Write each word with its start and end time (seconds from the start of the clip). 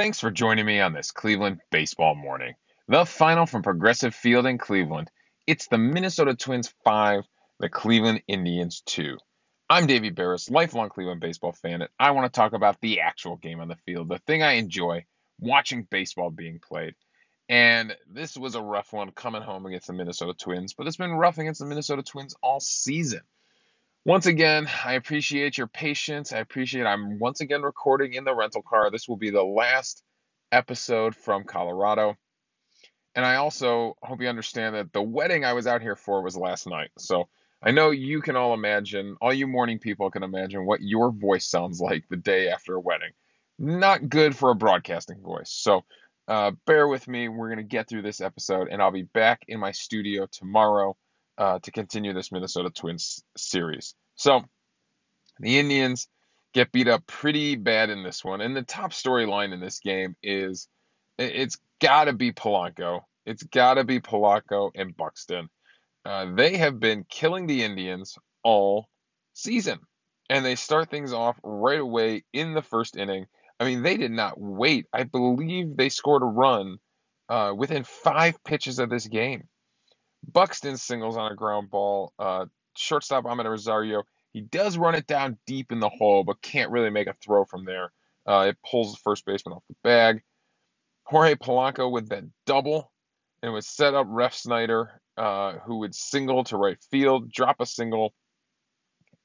Thanks 0.00 0.18
for 0.18 0.30
joining 0.30 0.64
me 0.64 0.80
on 0.80 0.94
this 0.94 1.10
Cleveland 1.10 1.60
baseball 1.70 2.14
morning. 2.14 2.54
The 2.88 3.04
final 3.04 3.44
from 3.44 3.60
Progressive 3.60 4.14
Field 4.14 4.46
in 4.46 4.56
Cleveland. 4.56 5.10
It's 5.46 5.68
the 5.68 5.76
Minnesota 5.76 6.34
Twins 6.34 6.72
5, 6.84 7.24
the 7.58 7.68
Cleveland 7.68 8.22
Indians 8.26 8.82
2. 8.86 9.18
I'm 9.68 9.86
Davey 9.86 10.10
Berris, 10.10 10.50
lifelong 10.50 10.88
Cleveland 10.88 11.20
baseball 11.20 11.52
fan, 11.52 11.82
and 11.82 11.90
I 11.98 12.12
want 12.12 12.32
to 12.32 12.34
talk 12.34 12.54
about 12.54 12.80
the 12.80 13.00
actual 13.00 13.36
game 13.36 13.60
on 13.60 13.68
the 13.68 13.76
field, 13.84 14.08
the 14.08 14.18
thing 14.26 14.42
I 14.42 14.52
enjoy, 14.52 15.04
watching 15.38 15.86
baseball 15.90 16.30
being 16.30 16.60
played. 16.66 16.94
And 17.50 17.94
this 18.10 18.38
was 18.38 18.54
a 18.54 18.62
rough 18.62 18.94
one 18.94 19.10
coming 19.10 19.42
home 19.42 19.66
against 19.66 19.88
the 19.88 19.92
Minnesota 19.92 20.32
Twins, 20.32 20.72
but 20.72 20.86
it's 20.86 20.96
been 20.96 21.12
rough 21.12 21.36
against 21.36 21.60
the 21.60 21.66
Minnesota 21.66 22.02
Twins 22.02 22.34
all 22.42 22.60
season. 22.60 23.20
Once 24.06 24.24
again, 24.24 24.66
I 24.84 24.94
appreciate 24.94 25.58
your 25.58 25.66
patience. 25.66 26.32
I 26.32 26.38
appreciate 26.38 26.86
I'm 26.86 27.18
once 27.18 27.42
again 27.42 27.60
recording 27.60 28.14
in 28.14 28.24
the 28.24 28.34
rental 28.34 28.62
car. 28.62 28.90
This 28.90 29.06
will 29.06 29.18
be 29.18 29.30
the 29.30 29.44
last 29.44 30.02
episode 30.50 31.14
from 31.14 31.44
Colorado. 31.44 32.16
And 33.14 33.26
I 33.26 33.36
also 33.36 33.96
hope 34.02 34.22
you 34.22 34.28
understand 34.28 34.74
that 34.74 34.92
the 34.94 35.02
wedding 35.02 35.44
I 35.44 35.52
was 35.52 35.66
out 35.66 35.82
here 35.82 35.96
for 35.96 36.22
was 36.22 36.34
last 36.34 36.66
night. 36.66 36.90
So 36.98 37.28
I 37.62 37.72
know 37.72 37.90
you 37.90 38.22
can 38.22 38.36
all 38.36 38.54
imagine, 38.54 39.16
all 39.20 39.34
you 39.34 39.46
morning 39.46 39.78
people 39.78 40.10
can 40.10 40.22
imagine 40.22 40.64
what 40.64 40.80
your 40.80 41.12
voice 41.12 41.46
sounds 41.46 41.78
like 41.78 42.04
the 42.08 42.16
day 42.16 42.48
after 42.48 42.76
a 42.76 42.80
wedding. 42.80 43.10
Not 43.58 44.08
good 44.08 44.34
for 44.34 44.50
a 44.50 44.54
broadcasting 44.54 45.20
voice. 45.20 45.50
So 45.50 45.84
uh, 46.26 46.52
bear 46.64 46.88
with 46.88 47.06
me. 47.06 47.28
We're 47.28 47.48
going 47.48 47.58
to 47.58 47.64
get 47.64 47.86
through 47.86 48.02
this 48.02 48.22
episode, 48.22 48.68
and 48.68 48.80
I'll 48.80 48.92
be 48.92 49.02
back 49.02 49.42
in 49.46 49.60
my 49.60 49.72
studio 49.72 50.26
tomorrow 50.32 50.96
uh, 51.40 51.58
to 51.58 51.72
continue 51.72 52.12
this 52.12 52.30
Minnesota 52.30 52.68
Twins 52.68 53.24
series. 53.34 53.94
So 54.14 54.42
the 55.38 55.58
Indians 55.58 56.06
get 56.52 56.70
beat 56.70 56.86
up 56.86 57.06
pretty 57.06 57.56
bad 57.56 57.88
in 57.88 58.02
this 58.02 58.22
one. 58.22 58.42
And 58.42 58.54
the 58.54 58.62
top 58.62 58.92
storyline 58.92 59.54
in 59.54 59.60
this 59.60 59.80
game 59.80 60.14
is 60.22 60.68
it's 61.18 61.58
got 61.80 62.04
to 62.04 62.12
be 62.12 62.32
Polanco. 62.32 63.00
It's 63.24 63.42
got 63.42 63.74
to 63.74 63.84
be 63.84 64.00
Polanco 64.00 64.70
and 64.74 64.94
Buxton. 64.94 65.48
Uh, 66.04 66.26
they 66.34 66.58
have 66.58 66.78
been 66.78 67.04
killing 67.08 67.46
the 67.46 67.64
Indians 67.64 68.18
all 68.44 68.88
season. 69.32 69.78
And 70.28 70.44
they 70.44 70.56
start 70.56 70.90
things 70.90 71.12
off 71.12 71.38
right 71.42 71.80
away 71.80 72.24
in 72.34 72.52
the 72.52 72.62
first 72.62 72.96
inning. 72.96 73.26
I 73.58 73.64
mean, 73.64 73.82
they 73.82 73.96
did 73.96 74.12
not 74.12 74.34
wait. 74.38 74.86
I 74.92 75.04
believe 75.04 75.76
they 75.76 75.88
scored 75.88 76.22
a 76.22 76.26
run 76.26 76.78
uh, 77.30 77.54
within 77.56 77.84
five 77.84 78.42
pitches 78.44 78.78
of 78.78 78.90
this 78.90 79.06
game. 79.06 79.48
Buxton 80.26 80.76
singles 80.76 81.16
on 81.16 81.32
a 81.32 81.34
ground 81.34 81.70
ball. 81.70 82.12
Uh, 82.18 82.46
shortstop 82.76 83.24
Amed 83.24 83.48
Rosario. 83.48 84.04
He 84.32 84.40
does 84.40 84.78
run 84.78 84.94
it 84.94 85.06
down 85.06 85.38
deep 85.46 85.72
in 85.72 85.80
the 85.80 85.88
hole, 85.88 86.24
but 86.24 86.42
can't 86.42 86.70
really 86.70 86.90
make 86.90 87.08
a 87.08 87.14
throw 87.14 87.44
from 87.44 87.64
there. 87.64 87.92
Uh, 88.26 88.46
it 88.48 88.58
pulls 88.68 88.92
the 88.92 89.00
first 89.02 89.24
baseman 89.24 89.54
off 89.54 89.64
the 89.68 89.74
bag. 89.82 90.22
Jorge 91.04 91.34
Polanco 91.34 91.90
with 91.90 92.08
that 92.10 92.24
double, 92.46 92.92
and 93.42 93.52
would 93.52 93.64
set 93.64 93.94
up 93.94 94.06
Refsnyder, 94.06 94.88
uh, 95.16 95.54
who 95.64 95.78
would 95.78 95.94
single 95.94 96.44
to 96.44 96.56
right 96.56 96.78
field, 96.90 97.32
drop 97.32 97.56
a 97.60 97.66
single. 97.66 98.14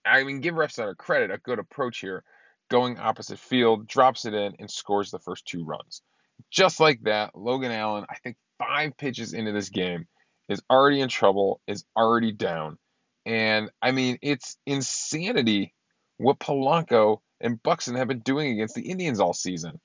I 0.06 0.24
mean, 0.24 0.40
give 0.40 0.56
Refsnyder 0.56 0.98
credit, 0.98 1.32
a 1.32 1.38
good 1.38 1.60
approach 1.60 2.00
here, 2.00 2.24
going 2.70 2.98
opposite 2.98 3.40
field, 3.40 3.88
drops 3.88 4.26
it 4.26 4.34
in, 4.34 4.56
and 4.60 4.72
scores 4.72 5.12
the 5.12 5.20
first 5.20 5.46
two 5.46 5.64
runs. 5.64 6.02
Just 6.50 6.80
like 6.80 7.02
that, 7.04 7.36
Logan 7.36 7.72
Allen, 7.72 8.06
I 8.10 8.16
think 8.16 8.38
five 8.58 8.98
pitches 8.98 9.34
into 9.34 9.52
this 9.52 9.70
game, 9.70 10.08
is 10.50 10.62
already 10.70 11.02
in 11.02 11.10
trouble, 11.10 11.62
is 11.68 11.86
already 11.96 12.32
down. 12.32 12.78
And 13.26 13.72
I 13.82 13.92
mean, 13.92 14.18
it's 14.22 14.58
insanity 14.66 15.74
what 16.18 16.40
Polanco 16.40 17.20
and 17.42 17.62
Buxton 17.62 17.96
have 17.96 18.08
been 18.08 18.20
doing 18.20 18.52
against 18.52 18.76
the 18.76 18.90
Indians 18.90 19.20
all 19.20 19.34
season. 19.34 19.80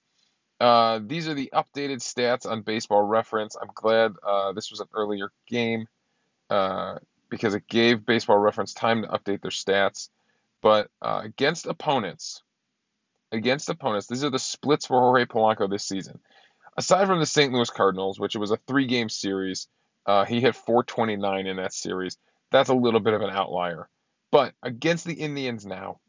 Uh, 0.60 1.00
these 1.04 1.26
are 1.26 1.34
the 1.34 1.50
updated 1.54 2.00
stats 2.00 2.48
on 2.48 2.62
Baseball 2.62 3.02
Reference. 3.02 3.56
I'm 3.60 3.70
glad 3.74 4.12
uh, 4.26 4.52
this 4.52 4.70
was 4.70 4.80
an 4.80 4.88
earlier 4.94 5.32
game 5.48 5.86
uh, 6.50 6.96
because 7.30 7.54
it 7.54 7.66
gave 7.66 8.04
Baseball 8.04 8.36
Reference 8.36 8.74
time 8.74 9.02
to 9.02 9.08
update 9.08 9.40
their 9.40 9.50
stats. 9.50 10.10
But 10.62 10.88
uh, 11.00 11.22
against 11.24 11.66
opponents, 11.66 12.42
against 13.32 13.70
opponents, 13.70 14.06
these 14.06 14.22
are 14.22 14.30
the 14.30 14.38
splits 14.38 14.86
for 14.86 15.00
Jorge 15.00 15.24
Polanco 15.24 15.68
this 15.68 15.88
season. 15.88 16.20
Aside 16.76 17.06
from 17.06 17.20
the 17.20 17.26
St. 17.26 17.52
Louis 17.52 17.70
Cardinals, 17.70 18.20
which 18.20 18.34
it 18.34 18.38
was 18.38 18.50
a 18.50 18.58
three-game 18.68 19.08
series, 19.08 19.66
uh, 20.10 20.25
he 20.25 20.41
hit 20.41 20.56
429 20.56 21.47
in 21.47 21.59
that 21.59 21.72
series. 21.72 22.19
That's 22.50 22.69
a 22.69 22.75
little 22.75 22.98
bit 22.98 23.15
of 23.15 23.22
an 23.22 23.31
outlier. 23.31 23.88
But 24.32 24.54
against 24.60 25.04
the 25.04 25.15
Indians 25.15 25.65
now, 25.65 26.00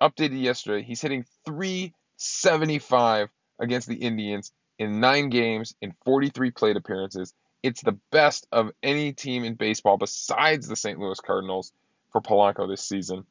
updated 0.00 0.40
yesterday, 0.40 0.82
he's 0.82 1.02
hitting 1.02 1.26
375 1.44 3.28
against 3.58 3.86
the 3.86 3.96
Indians 3.96 4.50
in 4.78 4.98
nine 4.98 5.28
games 5.28 5.74
in 5.82 5.92
43 6.06 6.52
plate 6.52 6.78
appearances. 6.78 7.34
It's 7.62 7.82
the 7.82 7.98
best 8.10 8.46
of 8.50 8.70
any 8.82 9.12
team 9.12 9.44
in 9.44 9.56
baseball 9.56 9.98
besides 9.98 10.66
the 10.66 10.76
St. 10.76 10.98
Louis 10.98 11.20
Cardinals 11.20 11.70
for 12.12 12.22
Polanco 12.22 12.66
this 12.66 12.82
season. 12.82 13.26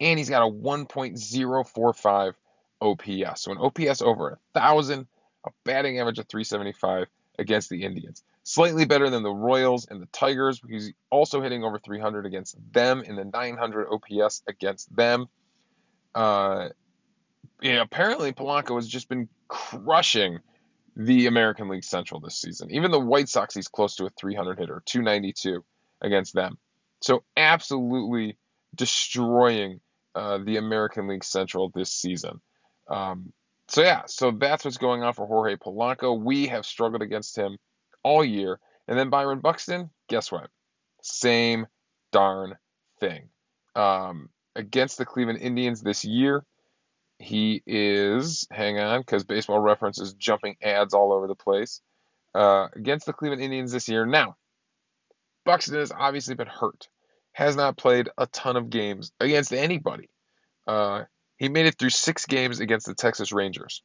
And 0.00 0.16
he's 0.16 0.30
got 0.30 0.46
a 0.46 0.50
1.045 0.50 2.34
OPS. 2.80 3.42
So 3.42 3.50
an 3.50 3.58
OPS 3.58 4.00
over 4.00 4.28
a 4.28 4.38
1,000, 4.52 5.08
a 5.44 5.50
batting 5.64 5.98
average 5.98 6.20
of 6.20 6.28
375 6.28 7.08
against 7.36 7.68
the 7.68 7.82
Indians. 7.82 8.22
Slightly 8.48 8.86
better 8.86 9.10
than 9.10 9.22
the 9.22 9.30
Royals 9.30 9.86
and 9.90 10.00
the 10.00 10.06
Tigers 10.06 10.58
he's 10.66 10.94
also 11.10 11.42
hitting 11.42 11.64
over 11.64 11.78
300 11.78 12.24
against 12.24 12.56
them 12.72 13.02
in 13.02 13.14
the 13.14 13.26
900 13.26 13.88
OPS 13.92 14.42
against 14.48 14.96
them. 14.96 15.26
Uh, 16.14 16.70
yeah, 17.60 17.82
apparently 17.82 18.32
Polanco 18.32 18.76
has 18.76 18.88
just 18.88 19.10
been 19.10 19.28
crushing 19.48 20.38
the 20.96 21.26
American 21.26 21.68
League 21.68 21.84
Central 21.84 22.20
this 22.20 22.40
season. 22.40 22.70
Even 22.70 22.90
the 22.90 22.98
White 22.98 23.28
Sox, 23.28 23.54
he's 23.54 23.68
close 23.68 23.96
to 23.96 24.06
a 24.06 24.10
300 24.18 24.58
hitter, 24.58 24.82
292 24.86 25.62
against 26.00 26.32
them. 26.32 26.56
So 27.02 27.24
absolutely 27.36 28.38
destroying 28.74 29.80
uh, 30.14 30.38
the 30.38 30.56
American 30.56 31.06
League 31.06 31.24
Central 31.24 31.70
this 31.74 31.92
season. 31.92 32.40
Um, 32.88 33.30
so 33.68 33.82
yeah, 33.82 34.04
so 34.06 34.30
that's 34.30 34.64
what's 34.64 34.78
going 34.78 35.02
on 35.02 35.12
for 35.12 35.26
Jorge 35.26 35.56
Polanco. 35.56 36.18
We 36.18 36.46
have 36.46 36.64
struggled 36.64 37.02
against 37.02 37.36
him 37.36 37.58
all 38.02 38.24
year. 38.24 38.58
And 38.86 38.98
then 38.98 39.10
Byron 39.10 39.40
Buxton, 39.40 39.90
guess 40.08 40.32
what? 40.32 40.48
Same 41.02 41.66
darn 42.12 42.56
thing. 43.00 43.28
Um, 43.74 44.30
against 44.56 44.98
the 44.98 45.04
Cleveland 45.04 45.40
Indians 45.40 45.82
this 45.82 46.04
year, 46.04 46.44
he 47.18 47.62
is, 47.66 48.46
hang 48.50 48.78
on, 48.78 49.00
because 49.00 49.24
baseball 49.24 49.60
reference 49.60 50.00
is 50.00 50.14
jumping 50.14 50.56
ads 50.62 50.94
all 50.94 51.12
over 51.12 51.26
the 51.26 51.34
place. 51.34 51.80
Uh, 52.34 52.68
against 52.74 53.06
the 53.06 53.12
Cleveland 53.12 53.42
Indians 53.42 53.72
this 53.72 53.88
year. 53.88 54.06
Now, 54.06 54.36
Buxton 55.44 55.78
has 55.78 55.90
obviously 55.90 56.34
been 56.34 56.46
hurt, 56.46 56.88
has 57.32 57.56
not 57.56 57.76
played 57.76 58.08
a 58.18 58.26
ton 58.26 58.56
of 58.56 58.70
games 58.70 59.12
against 59.18 59.52
anybody. 59.52 60.08
Uh, 60.66 61.04
he 61.36 61.48
made 61.48 61.66
it 61.66 61.78
through 61.78 61.90
six 61.90 62.26
games 62.26 62.60
against 62.60 62.86
the 62.86 62.94
Texas 62.94 63.32
Rangers. 63.32 63.82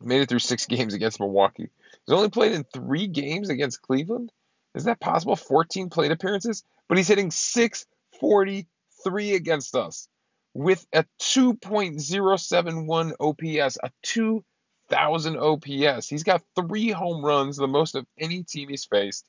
Made 0.00 0.22
it 0.22 0.28
through 0.28 0.38
six 0.38 0.66
games 0.66 0.94
against 0.94 1.20
Milwaukee. 1.20 1.70
He's 2.06 2.14
only 2.14 2.30
played 2.30 2.52
in 2.52 2.64
three 2.64 3.06
games 3.06 3.50
against 3.50 3.82
Cleveland. 3.82 4.32
Is 4.74 4.84
that 4.84 5.00
possible? 5.00 5.36
14 5.36 5.90
plate 5.90 6.12
appearances, 6.12 6.62
but 6.88 6.98
he's 6.98 7.08
hitting 7.08 7.30
643 7.30 9.34
against 9.34 9.74
us 9.74 10.08
with 10.54 10.86
a 10.92 11.04
2.071 11.20 13.12
OPS, 13.20 13.78
a 13.82 13.90
2,000 14.02 15.36
OPS. 15.36 16.08
He's 16.08 16.24
got 16.24 16.42
three 16.54 16.90
home 16.90 17.24
runs, 17.24 17.56
the 17.56 17.66
most 17.66 17.94
of 17.94 18.06
any 18.18 18.42
team 18.42 18.68
he's 18.68 18.84
faced, 18.84 19.26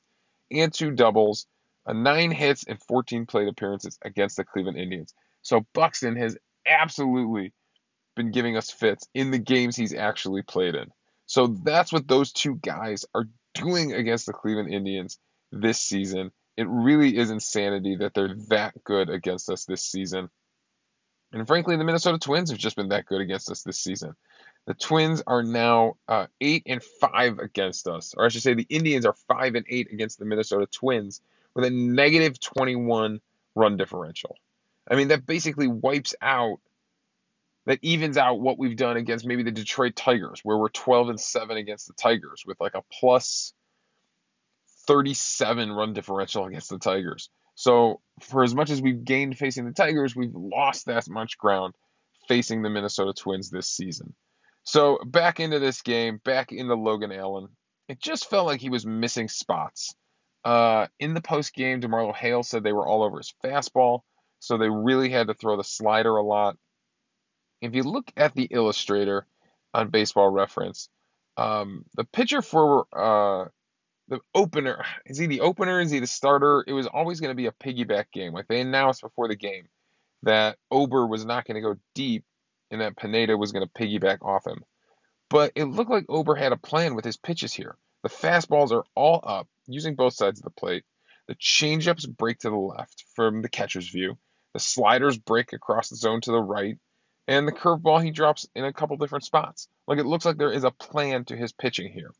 and 0.50 0.72
two 0.72 0.90
doubles, 0.90 1.46
a 1.86 1.94
nine 1.94 2.30
hits 2.30 2.64
and 2.66 2.80
14 2.82 3.26
plate 3.26 3.48
appearances 3.48 3.98
against 4.02 4.36
the 4.36 4.44
Cleveland 4.44 4.78
Indians. 4.78 5.14
So 5.42 5.66
Buxton 5.72 6.16
has 6.16 6.36
absolutely 6.66 7.52
been 8.16 8.30
giving 8.30 8.56
us 8.56 8.70
fits 8.70 9.08
in 9.14 9.30
the 9.30 9.38
games 9.38 9.76
he's 9.76 9.94
actually 9.94 10.42
played 10.42 10.74
in. 10.74 10.90
So 11.26 11.46
that's 11.46 11.92
what 11.92 12.08
those 12.08 12.32
two 12.32 12.56
guys 12.56 13.04
are 13.14 13.26
doing 13.54 13.92
against 13.92 14.26
the 14.26 14.32
Cleveland 14.32 14.72
Indians 14.72 15.18
this 15.52 15.80
season. 15.80 16.32
It 16.56 16.66
really 16.68 17.16
is 17.16 17.30
insanity 17.30 17.96
that 17.96 18.14
they're 18.14 18.34
that 18.48 18.84
good 18.84 19.08
against 19.08 19.48
us 19.48 19.64
this 19.64 19.82
season. 19.82 20.28
And 21.32 21.46
frankly, 21.46 21.76
the 21.76 21.84
Minnesota 21.84 22.18
Twins 22.18 22.50
have 22.50 22.58
just 22.58 22.76
been 22.76 22.88
that 22.88 23.06
good 23.06 23.20
against 23.20 23.50
us 23.50 23.62
this 23.62 23.78
season. 23.80 24.14
The 24.66 24.74
Twins 24.74 25.22
are 25.26 25.42
now 25.42 25.94
uh, 26.08 26.26
eight 26.40 26.64
and 26.66 26.82
five 26.82 27.38
against 27.38 27.86
us, 27.88 28.14
or 28.16 28.24
I 28.24 28.28
should 28.28 28.42
say, 28.42 28.54
the 28.54 28.66
Indians 28.68 29.06
are 29.06 29.14
five 29.28 29.54
and 29.54 29.64
eight 29.68 29.92
against 29.92 30.18
the 30.18 30.24
Minnesota 30.24 30.66
Twins 30.66 31.20
with 31.54 31.64
a 31.64 31.70
negative 31.70 32.38
21 32.40 33.20
run 33.54 33.76
differential. 33.76 34.36
I 34.90 34.96
mean, 34.96 35.08
that 35.08 35.26
basically 35.26 35.68
wipes 35.68 36.14
out, 36.20 36.58
that 37.70 37.78
evens 37.82 38.16
out 38.16 38.40
what 38.40 38.58
we've 38.58 38.76
done 38.76 38.96
against 38.96 39.24
maybe 39.24 39.44
the 39.44 39.52
Detroit 39.52 39.94
Tigers, 39.94 40.40
where 40.42 40.58
we're 40.58 40.70
12 40.70 41.10
and 41.10 41.20
7 41.20 41.56
against 41.56 41.86
the 41.86 41.94
Tigers 41.94 42.42
with 42.44 42.60
like 42.60 42.74
a 42.74 42.82
plus 42.92 43.54
37 44.88 45.70
run 45.70 45.92
differential 45.92 46.46
against 46.46 46.68
the 46.68 46.80
Tigers. 46.80 47.30
So, 47.54 48.00
for 48.22 48.42
as 48.42 48.56
much 48.56 48.70
as 48.70 48.82
we've 48.82 49.04
gained 49.04 49.38
facing 49.38 49.66
the 49.66 49.72
Tigers, 49.72 50.16
we've 50.16 50.34
lost 50.34 50.86
that 50.86 51.08
much 51.08 51.38
ground 51.38 51.74
facing 52.26 52.62
the 52.62 52.70
Minnesota 52.70 53.12
Twins 53.12 53.50
this 53.50 53.70
season. 53.70 54.14
So 54.64 54.98
back 55.06 55.38
into 55.38 55.60
this 55.60 55.82
game, 55.82 56.20
back 56.24 56.50
into 56.50 56.74
Logan 56.74 57.12
Allen. 57.12 57.48
It 57.88 58.00
just 58.00 58.28
felt 58.28 58.46
like 58.46 58.60
he 58.60 58.70
was 58.70 58.84
missing 58.84 59.28
spots. 59.28 59.94
Uh, 60.44 60.88
in 60.98 61.14
the 61.14 61.20
post 61.20 61.54
game, 61.54 61.80
DeMarlo 61.80 62.14
Hale 62.14 62.42
said 62.42 62.64
they 62.64 62.72
were 62.72 62.86
all 62.86 63.04
over 63.04 63.18
his 63.18 63.32
fastball, 63.44 64.00
so 64.38 64.58
they 64.58 64.70
really 64.70 65.10
had 65.10 65.26
to 65.26 65.34
throw 65.34 65.56
the 65.56 65.64
slider 65.64 66.16
a 66.16 66.22
lot. 66.22 66.56
If 67.60 67.74
you 67.74 67.82
look 67.82 68.10
at 68.16 68.34
the 68.34 68.44
illustrator 68.44 69.26
on 69.74 69.90
Baseball 69.90 70.30
Reference, 70.30 70.88
um, 71.36 71.84
the 71.94 72.04
pitcher 72.04 72.42
for 72.42 72.86
uh, 72.92 73.48
the 74.08 74.20
opener 74.34 74.84
is 75.06 75.18
he 75.18 75.26
the 75.26 75.40
opener? 75.40 75.80
Is 75.80 75.90
he 75.90 76.00
the 76.00 76.06
starter? 76.06 76.64
It 76.66 76.72
was 76.72 76.86
always 76.86 77.20
going 77.20 77.30
to 77.30 77.36
be 77.36 77.46
a 77.46 77.52
piggyback 77.52 78.06
game. 78.12 78.32
Like 78.32 78.48
they 78.48 78.60
announced 78.60 79.02
before 79.02 79.28
the 79.28 79.36
game 79.36 79.68
that 80.22 80.58
Ober 80.70 81.06
was 81.06 81.24
not 81.24 81.46
going 81.46 81.54
to 81.54 81.60
go 81.60 81.76
deep 81.94 82.24
and 82.70 82.80
that 82.80 82.96
Pineda 82.96 83.36
was 83.36 83.52
going 83.52 83.66
to 83.66 83.72
piggyback 83.72 84.18
off 84.22 84.46
him. 84.46 84.64
But 85.28 85.52
it 85.54 85.64
looked 85.64 85.90
like 85.90 86.06
Ober 86.08 86.34
had 86.34 86.52
a 86.52 86.56
plan 86.56 86.94
with 86.94 87.04
his 87.04 87.16
pitches 87.16 87.52
here. 87.52 87.76
The 88.02 88.08
fastballs 88.08 88.72
are 88.72 88.84
all 88.94 89.20
up, 89.22 89.48
using 89.66 89.94
both 89.94 90.14
sides 90.14 90.40
of 90.40 90.44
the 90.44 90.50
plate. 90.50 90.84
The 91.28 91.36
changeups 91.36 92.08
break 92.16 92.40
to 92.40 92.50
the 92.50 92.56
left 92.56 93.04
from 93.14 93.42
the 93.42 93.48
catcher's 93.48 93.88
view. 93.88 94.18
The 94.54 94.60
sliders 94.60 95.18
break 95.18 95.52
across 95.52 95.88
the 95.88 95.96
zone 95.96 96.20
to 96.22 96.32
the 96.32 96.42
right. 96.42 96.76
And 97.30 97.48
the 97.48 97.52
curveball 97.52 98.04
he 98.04 98.10
drops 98.10 98.46
in 98.54 98.66
a 98.66 98.72
couple 98.72 98.98
different 98.98 99.24
spots. 99.24 99.68
Like 99.86 99.98
it 99.98 100.04
looks 100.04 100.26
like 100.26 100.36
there 100.36 100.52
is 100.52 100.64
a 100.64 100.70
plan 100.70 101.24
to 101.26 101.36
his 101.36 101.52
pitching 101.52 101.90
here. 101.90 102.10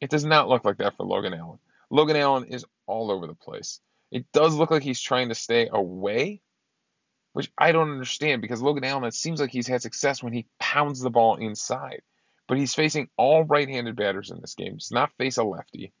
It 0.00 0.10
does 0.10 0.24
not 0.24 0.48
look 0.48 0.64
like 0.64 0.78
that 0.78 0.96
for 0.96 1.06
Logan 1.06 1.34
Allen. 1.34 1.60
Logan 1.88 2.16
Allen 2.16 2.46
is 2.46 2.66
all 2.86 3.12
over 3.12 3.28
the 3.28 3.34
place. 3.34 3.80
It 4.10 4.26
does 4.32 4.56
look 4.56 4.72
like 4.72 4.82
he's 4.82 5.00
trying 5.00 5.28
to 5.28 5.36
stay 5.36 5.68
away 5.70 6.40
which 7.34 7.50
I 7.58 7.72
don't 7.72 7.90
understand 7.90 8.40
because 8.40 8.62
Logan 8.62 8.84
Allen, 8.84 9.04
it 9.04 9.12
seems 9.12 9.40
like 9.40 9.50
he's 9.50 9.66
had 9.66 9.82
success 9.82 10.22
when 10.22 10.32
he 10.32 10.46
pounds 10.60 11.00
the 11.00 11.10
ball 11.10 11.34
inside. 11.34 12.00
But 12.46 12.58
he's 12.58 12.74
facing 12.74 13.08
all 13.16 13.42
right 13.42 13.68
handed 13.68 13.96
batters 13.96 14.30
in 14.30 14.40
this 14.40 14.54
game. 14.54 14.76
Does 14.76 14.92
not 14.92 15.12
face 15.18 15.36
a 15.36 15.42
lefty. 15.42 15.92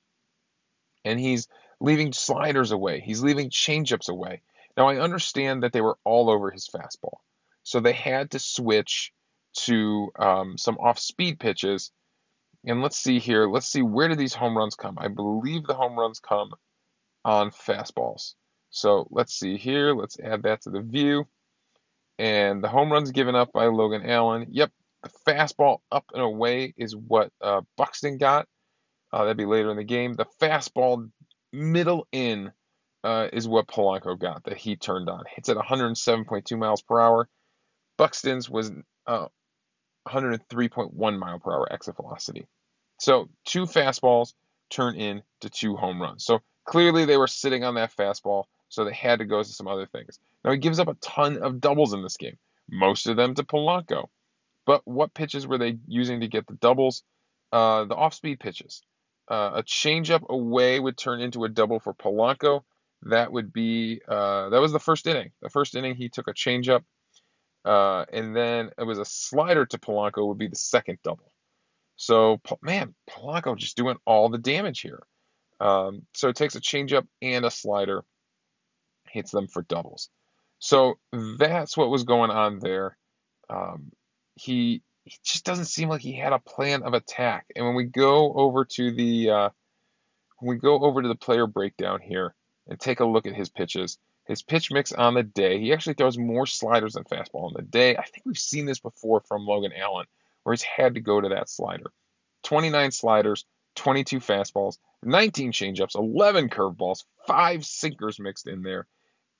And 1.04 1.18
he's 1.18 1.48
leaving 1.80 2.12
sliders 2.12 2.70
away. 2.70 3.00
He's 3.00 3.22
leaving 3.22 3.50
changeups 3.50 4.08
away. 4.08 4.42
Now, 4.76 4.86
I 4.86 4.98
understand 4.98 5.64
that 5.64 5.72
they 5.72 5.80
were 5.80 5.98
all 6.04 6.30
over 6.30 6.52
his 6.52 6.68
fastball. 6.68 7.18
So 7.64 7.80
they 7.80 7.92
had 7.92 8.30
to 8.32 8.38
switch 8.38 9.12
to 9.56 10.10
um, 10.18 10.56
some 10.58 10.78
off 10.78 10.98
speed 10.98 11.40
pitches. 11.40 11.90
And 12.66 12.82
let's 12.82 12.96
see 12.96 13.18
here. 13.18 13.46
Let's 13.48 13.66
see 13.66 13.82
where 13.82 14.08
do 14.08 14.14
these 14.14 14.34
home 14.34 14.56
runs 14.56 14.74
come? 14.74 14.96
I 14.98 15.08
believe 15.08 15.64
the 15.64 15.74
home 15.74 15.98
runs 15.98 16.20
come 16.20 16.50
on 17.24 17.50
fastballs. 17.50 18.34
So 18.70 19.06
let's 19.10 19.34
see 19.34 19.56
here. 19.56 19.94
Let's 19.94 20.18
add 20.18 20.42
that 20.44 20.62
to 20.62 20.70
the 20.70 20.80
view. 20.80 21.26
And 22.18 22.62
the 22.62 22.68
home 22.68 22.92
runs 22.92 23.10
given 23.10 23.34
up 23.34 23.52
by 23.52 23.66
Logan 23.66 24.08
Allen. 24.08 24.46
Yep, 24.50 24.70
the 25.02 25.10
fastball 25.26 25.78
up 25.90 26.04
and 26.12 26.22
away 26.22 26.74
is 26.76 26.94
what 26.94 27.30
uh, 27.40 27.62
Buxton 27.76 28.18
got. 28.18 28.46
Uh, 29.12 29.22
that'd 29.22 29.36
be 29.36 29.44
later 29.44 29.70
in 29.70 29.76
the 29.76 29.84
game. 29.84 30.14
The 30.14 30.26
fastball 30.40 31.10
middle 31.52 32.06
in 32.12 32.52
uh, 33.04 33.28
is 33.32 33.46
what 33.46 33.68
Polanco 33.68 34.18
got 34.18 34.44
that 34.44 34.56
he 34.56 34.76
turned 34.76 35.08
on. 35.08 35.24
Hits 35.34 35.48
at 35.48 35.56
107.2 35.56 36.58
miles 36.58 36.82
per 36.82 37.00
hour. 37.00 37.28
Buxton's 37.96 38.50
was 38.50 38.72
103.1 39.08 39.14
uh, 40.06 41.18
mile 41.18 41.38
per 41.38 41.52
hour 41.52 41.72
exit 41.72 41.96
velocity. 41.96 42.46
So 42.98 43.28
two 43.44 43.66
fastballs 43.66 44.34
turn 44.70 44.96
into 44.96 45.50
two 45.50 45.76
home 45.76 46.00
runs. 46.00 46.24
So 46.24 46.40
clearly 46.64 47.04
they 47.04 47.16
were 47.16 47.26
sitting 47.26 47.64
on 47.64 47.74
that 47.74 47.94
fastball 47.94 48.44
so 48.68 48.84
they 48.84 48.92
had 48.92 49.20
to 49.20 49.24
go 49.24 49.42
to 49.42 49.48
some 49.48 49.68
other 49.68 49.86
things. 49.86 50.18
Now 50.44 50.52
he 50.52 50.58
gives 50.58 50.80
up 50.80 50.88
a 50.88 50.94
ton 50.94 51.38
of 51.38 51.60
doubles 51.60 51.92
in 51.92 52.02
this 52.02 52.16
game, 52.16 52.36
most 52.68 53.06
of 53.06 53.16
them 53.16 53.34
to 53.34 53.44
Polanco. 53.44 54.08
But 54.66 54.82
what 54.84 55.14
pitches 55.14 55.46
were 55.46 55.58
they 55.58 55.78
using 55.86 56.20
to 56.20 56.28
get 56.28 56.46
the 56.46 56.54
doubles? 56.54 57.02
Uh, 57.52 57.84
the 57.84 57.94
off-speed 57.94 58.40
pitches. 58.40 58.82
Uh, 59.30 59.52
a 59.54 59.62
changeup 59.62 60.26
away 60.28 60.80
would 60.80 60.98
turn 60.98 61.20
into 61.20 61.44
a 61.44 61.48
double 61.48 61.78
for 61.78 61.94
Polanco. 61.94 62.62
That 63.02 63.30
would 63.30 63.52
be 63.52 64.00
uh, 64.08 64.48
that 64.48 64.60
was 64.60 64.72
the 64.72 64.80
first 64.80 65.06
inning. 65.06 65.30
The 65.40 65.50
first 65.50 65.74
inning 65.76 65.94
he 65.94 66.08
took 66.08 66.26
a 66.26 66.34
changeup, 66.34 66.82
uh, 67.64 68.04
and 68.12 68.36
then 68.36 68.70
it 68.78 68.84
was 68.84 68.98
a 68.98 69.04
slider 69.04 69.66
to 69.66 69.78
Polanco 69.78 70.26
would 70.28 70.38
be 70.38 70.48
the 70.48 70.56
second 70.56 70.98
double. 71.02 71.32
So 71.96 72.40
man, 72.60 72.94
Polanco 73.08 73.56
just 73.56 73.76
doing 73.76 73.96
all 74.04 74.28
the 74.28 74.38
damage 74.38 74.80
here. 74.80 75.02
Um, 75.60 76.02
so 76.12 76.28
it 76.28 76.36
takes 76.36 76.56
a 76.56 76.60
changeup 76.60 77.06
and 77.22 77.44
a 77.44 77.50
slider 77.50 78.04
hits 79.08 79.30
them 79.30 79.46
for 79.46 79.62
doubles. 79.62 80.10
So 80.58 80.98
that's 81.38 81.76
what 81.76 81.90
was 81.90 82.04
going 82.04 82.30
on 82.30 82.58
there. 82.58 82.96
Um, 83.48 83.92
he, 84.34 84.82
he 85.04 85.16
just 85.22 85.44
doesn't 85.44 85.66
seem 85.66 85.88
like 85.88 86.00
he 86.00 86.14
had 86.14 86.32
a 86.32 86.38
plan 86.38 86.82
of 86.82 86.94
attack. 86.94 87.46
And 87.54 87.64
when 87.64 87.74
we 87.74 87.84
go 87.84 88.32
over 88.32 88.64
to 88.64 88.90
the 88.92 89.30
uh, 89.30 89.48
when 90.38 90.56
we 90.56 90.60
go 90.60 90.80
over 90.80 91.02
to 91.02 91.08
the 91.08 91.14
player 91.14 91.46
breakdown 91.46 92.00
here 92.00 92.34
and 92.66 92.78
take 92.80 93.00
a 93.00 93.04
look 93.04 93.26
at 93.26 93.34
his 93.34 93.48
pitches, 93.48 93.98
his 94.26 94.42
pitch 94.42 94.70
mix 94.70 94.92
on 94.92 95.14
the 95.14 95.22
day, 95.22 95.60
he 95.60 95.72
actually 95.72 95.94
throws 95.94 96.16
more 96.16 96.46
sliders 96.46 96.94
than 96.94 97.04
fastball 97.04 97.44
on 97.44 97.52
the 97.54 97.62
day. 97.62 97.96
I 97.96 98.02
think 98.04 98.24
we've 98.24 98.38
seen 98.38 98.66
this 98.66 98.80
before 98.80 99.20
from 99.20 99.46
Logan 99.46 99.72
Allen, 99.76 100.06
where 100.42 100.52
he's 100.52 100.62
had 100.62 100.94
to 100.94 101.00
go 101.00 101.20
to 101.20 101.28
that 101.30 101.48
slider. 101.48 101.92
29 102.44 102.90
sliders, 102.90 103.44
22 103.76 104.20
fastballs, 104.20 104.78
19 105.02 105.52
changeups, 105.52 105.94
11 105.94 106.48
curveballs, 106.48 107.04
five 107.26 107.64
sinkers 107.64 108.18
mixed 108.18 108.46
in 108.46 108.62
there 108.62 108.86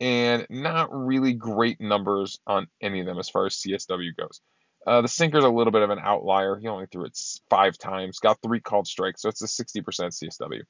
and 0.01 0.47
not 0.51 0.89
really 0.93 1.33
great 1.33 1.81
numbers 1.81 2.39
on 2.47 2.67
any 2.81 3.01
of 3.01 3.07
them 3.07 3.19
as 3.19 3.29
far 3.29 3.47
as 3.47 3.55
CSW 3.55 4.17
goes. 4.17 4.41
Uh, 4.87 5.01
the 5.01 5.09
sinker's 5.09 5.45
a 5.45 5.49
little 5.49 5.71
bit 5.71 5.83
of 5.83 5.91
an 5.91 5.99
outlier. 5.99 6.57
He 6.57 6.69
only 6.69 6.87
threw 6.87 7.05
it 7.05 7.19
five 7.49 7.79
times, 7.79 8.19
got 8.19 8.39
three 8.43 8.61
called 8.61 8.87
strikes, 8.87 9.23
so 9.23 9.29
it's 9.29 9.43
a 9.43 9.47
60% 9.47 9.83
CSW. 9.83 10.63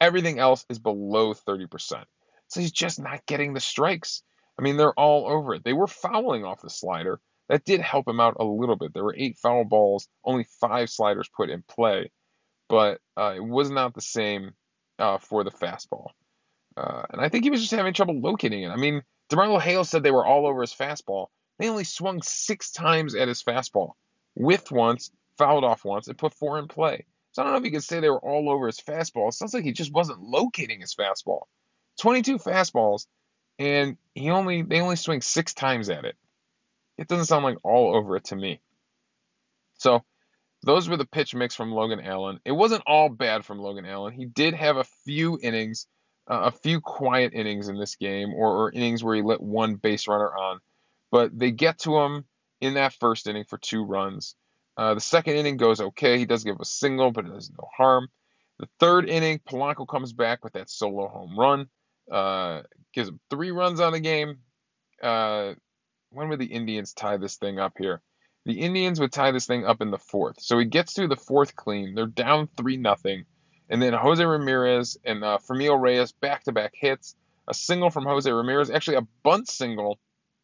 Everything 0.00 0.38
else 0.38 0.64
is 0.70 0.78
below 0.78 1.34
30%. 1.34 2.04
So 2.48 2.60
he's 2.60 2.72
just 2.72 3.00
not 3.00 3.26
getting 3.26 3.54
the 3.54 3.60
strikes. 3.60 4.22
I 4.58 4.62
mean, 4.62 4.76
they're 4.76 4.92
all 4.92 5.28
over 5.28 5.54
it. 5.54 5.64
They 5.64 5.72
were 5.72 5.86
fouling 5.86 6.44
off 6.44 6.62
the 6.62 6.70
slider. 6.70 7.20
That 7.48 7.64
did 7.64 7.80
help 7.80 8.08
him 8.08 8.20
out 8.20 8.36
a 8.40 8.44
little 8.44 8.76
bit. 8.76 8.92
There 8.92 9.04
were 9.04 9.14
eight 9.16 9.38
foul 9.38 9.64
balls, 9.64 10.08
only 10.24 10.44
five 10.60 10.90
sliders 10.90 11.30
put 11.34 11.48
in 11.48 11.62
play, 11.62 12.10
but 12.68 13.00
uh, 13.16 13.34
it 13.36 13.44
was 13.44 13.70
not 13.70 13.94
the 13.94 14.02
same 14.02 14.52
uh, 14.98 15.18
for 15.18 15.44
the 15.44 15.50
fastball. 15.50 16.08
Uh, 16.76 17.02
and 17.10 17.20
I 17.20 17.28
think 17.28 17.44
he 17.44 17.50
was 17.50 17.60
just 17.60 17.72
having 17.72 17.94
trouble 17.94 18.20
locating 18.20 18.62
it. 18.62 18.68
I 18.68 18.76
mean, 18.76 19.02
DeMarlo 19.30 19.60
Hale 19.60 19.84
said 19.84 20.02
they 20.02 20.10
were 20.10 20.26
all 20.26 20.46
over 20.46 20.60
his 20.60 20.74
fastball. 20.74 21.28
They 21.58 21.68
only 21.68 21.84
swung 21.84 22.22
six 22.22 22.70
times 22.70 23.14
at 23.14 23.28
his 23.28 23.42
fastball, 23.42 23.92
whiffed 24.34 24.70
once, 24.70 25.10
fouled 25.38 25.64
off 25.64 25.84
once, 25.84 26.08
and 26.08 26.18
put 26.18 26.34
four 26.34 26.58
in 26.58 26.68
play. 26.68 27.06
So 27.32 27.42
I 27.42 27.44
don't 27.44 27.52
know 27.52 27.58
if 27.58 27.64
you 27.64 27.72
could 27.72 27.84
say 27.84 28.00
they 28.00 28.10
were 28.10 28.24
all 28.24 28.50
over 28.50 28.66
his 28.66 28.80
fastball. 28.80 29.28
It 29.28 29.34
sounds 29.34 29.54
like 29.54 29.64
he 29.64 29.72
just 29.72 29.92
wasn't 29.92 30.20
locating 30.20 30.80
his 30.80 30.94
fastball. 30.94 31.42
22 31.98 32.38
fastballs, 32.38 33.06
and 33.58 33.96
he 34.14 34.30
only 34.30 34.62
they 34.62 34.80
only 34.80 34.96
swing 34.96 35.20
six 35.20 35.54
times 35.54 35.90
at 35.90 36.04
it. 36.04 36.16
It 36.96 37.08
doesn't 37.08 37.26
sound 37.26 37.44
like 37.44 37.58
all 37.62 37.94
over 37.94 38.16
it 38.16 38.24
to 38.24 38.36
me. 38.36 38.60
So 39.78 40.04
those 40.62 40.88
were 40.88 40.96
the 40.96 41.06
pitch 41.06 41.34
mix 41.34 41.54
from 41.54 41.70
Logan 41.70 42.00
Allen. 42.00 42.40
It 42.44 42.52
wasn't 42.52 42.82
all 42.86 43.08
bad 43.08 43.44
from 43.44 43.60
Logan 43.60 43.86
Allen. 43.86 44.12
He 44.12 44.24
did 44.26 44.54
have 44.54 44.76
a 44.76 44.84
few 45.04 45.38
innings 45.40 45.86
uh, 46.28 46.42
a 46.44 46.50
few 46.50 46.80
quiet 46.80 47.32
innings 47.34 47.68
in 47.68 47.78
this 47.78 47.96
game, 47.96 48.34
or, 48.34 48.64
or, 48.64 48.70
innings 48.70 49.02
where 49.02 49.16
he 49.16 49.22
let 49.22 49.40
one 49.40 49.76
base 49.76 50.06
runner 50.06 50.28
on, 50.28 50.60
but 51.10 51.36
they 51.36 51.50
get 51.50 51.78
to 51.78 51.96
him 51.96 52.24
in 52.60 52.74
that 52.74 52.92
first 52.92 53.26
inning 53.26 53.44
for 53.44 53.56
two 53.56 53.82
runs. 53.82 54.34
Uh, 54.76 54.94
the 54.94 55.00
second 55.00 55.36
inning 55.36 55.56
goes 55.56 55.80
okay. 55.80 56.18
He 56.18 56.26
does 56.26 56.44
give 56.44 56.60
a 56.60 56.64
single, 56.64 57.10
but 57.10 57.24
it 57.24 57.32
does 57.32 57.50
no 57.50 57.66
harm. 57.76 58.08
The 58.58 58.68
third 58.78 59.08
inning, 59.08 59.40
Polanco 59.40 59.88
comes 59.88 60.12
back 60.12 60.44
with 60.44 60.52
that 60.52 60.68
solo 60.68 61.08
home 61.08 61.38
run, 61.38 61.68
uh, 62.10 62.62
gives 62.92 63.08
him 63.08 63.20
three 63.30 63.50
runs 63.50 63.80
on 63.80 63.92
the 63.92 64.00
game. 64.00 64.38
Uh, 65.02 65.54
when 66.10 66.28
would 66.28 66.38
the 66.38 66.46
Indians 66.46 66.92
tie 66.92 67.16
this 67.16 67.36
thing 67.36 67.58
up 67.58 67.74
here? 67.78 68.00
The 68.44 68.60
Indians 68.60 68.98
would 68.98 69.12
tie 69.12 69.30
this 69.30 69.46
thing 69.46 69.66
up 69.66 69.82
in 69.82 69.90
the 69.90 69.98
fourth. 69.98 70.40
So 70.40 70.58
he 70.58 70.64
gets 70.64 70.94
through 70.94 71.08
the 71.08 71.16
fourth 71.16 71.54
clean. 71.54 71.94
They're 71.94 72.06
down 72.06 72.48
three 72.56 72.76
nothing. 72.76 73.24
And 73.68 73.82
then 73.82 73.92
Jose 73.92 74.24
Ramirez 74.24 74.96
and 75.04 75.22
uh, 75.22 75.38
Franmil 75.46 75.80
Reyes 75.80 76.12
back 76.12 76.44
to 76.44 76.52
back 76.52 76.72
hits. 76.74 77.14
A 77.46 77.54
single 77.54 77.90
from 77.90 78.04
Jose 78.04 78.30
Ramirez, 78.30 78.70
actually 78.70 78.98
a 78.98 79.06
bunt 79.22 79.48
single, 79.48 79.98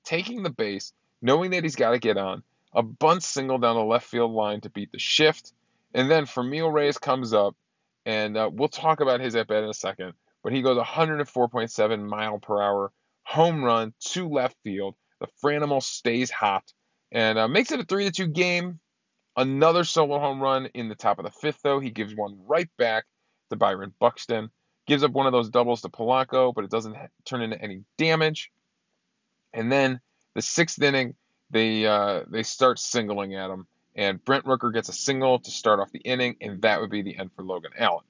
taking 0.04 0.42
the 0.42 0.50
base, 0.50 0.92
knowing 1.20 1.50
that 1.50 1.62
he's 1.62 1.76
got 1.76 1.90
to 1.90 1.98
get 1.98 2.16
on. 2.16 2.42
A 2.74 2.82
bunt 2.82 3.22
single 3.22 3.58
down 3.58 3.76
the 3.76 3.84
left 3.84 4.06
field 4.06 4.32
line 4.32 4.60
to 4.62 4.70
beat 4.70 4.90
the 4.90 4.98
shift. 4.98 5.52
And 5.94 6.10
then 6.10 6.24
Franmil 6.24 6.72
Reyes 6.72 6.98
comes 6.98 7.32
up, 7.32 7.56
and 8.04 8.36
uh, 8.36 8.50
we'll 8.52 8.68
talk 8.68 9.00
about 9.00 9.20
his 9.20 9.36
at 9.36 9.46
bat 9.46 9.62
in 9.62 9.70
a 9.70 9.74
second. 9.74 10.14
But 10.44 10.52
he 10.52 10.62
goes 10.62 10.76
104.7 10.78 12.06
mile 12.06 12.38
per 12.38 12.60
hour, 12.60 12.92
home 13.24 13.64
run 13.64 13.94
to 14.10 14.28
left 14.28 14.56
field. 14.62 14.94
The 15.20 15.26
Franimal 15.42 15.82
stays 15.82 16.30
hot 16.30 16.70
and 17.10 17.38
uh, 17.38 17.48
makes 17.48 17.72
it 17.72 17.80
a 17.80 17.84
3 17.84 18.04
to 18.04 18.12
2 18.12 18.26
game. 18.28 18.78
Another 19.36 19.82
solo 19.82 20.20
home 20.20 20.40
run 20.40 20.66
in 20.74 20.88
the 20.88 20.94
top 20.94 21.18
of 21.18 21.24
the 21.24 21.30
fifth, 21.30 21.60
though. 21.64 21.80
He 21.80 21.90
gives 21.90 22.14
one 22.14 22.38
right 22.46 22.68
back 22.78 23.04
to 23.50 23.56
Byron 23.56 23.94
Buxton. 23.98 24.50
Gives 24.86 25.02
up 25.02 25.12
one 25.12 25.26
of 25.26 25.32
those 25.32 25.48
doubles 25.48 25.80
to 25.80 25.88
Polanco, 25.88 26.54
but 26.54 26.64
it 26.64 26.70
doesn't 26.70 26.94
turn 27.24 27.40
into 27.40 27.60
any 27.60 27.82
damage. 27.96 28.52
And 29.54 29.72
then 29.72 30.00
the 30.34 30.42
sixth 30.42 30.80
inning, 30.80 31.14
they 31.50 31.86
uh, 31.86 32.24
they 32.28 32.42
start 32.42 32.78
singling 32.78 33.34
at 33.34 33.50
him. 33.50 33.66
and 33.96 34.22
Brent 34.22 34.44
Rooker 34.44 34.72
gets 34.72 34.90
a 34.90 34.92
single 34.92 35.38
to 35.38 35.50
start 35.50 35.80
off 35.80 35.90
the 35.90 36.00
inning, 36.00 36.36
and 36.40 36.60
that 36.62 36.80
would 36.80 36.90
be 36.90 37.02
the 37.02 37.16
end 37.16 37.30
for 37.34 37.42
Logan 37.44 37.72
Allen. 37.78 38.04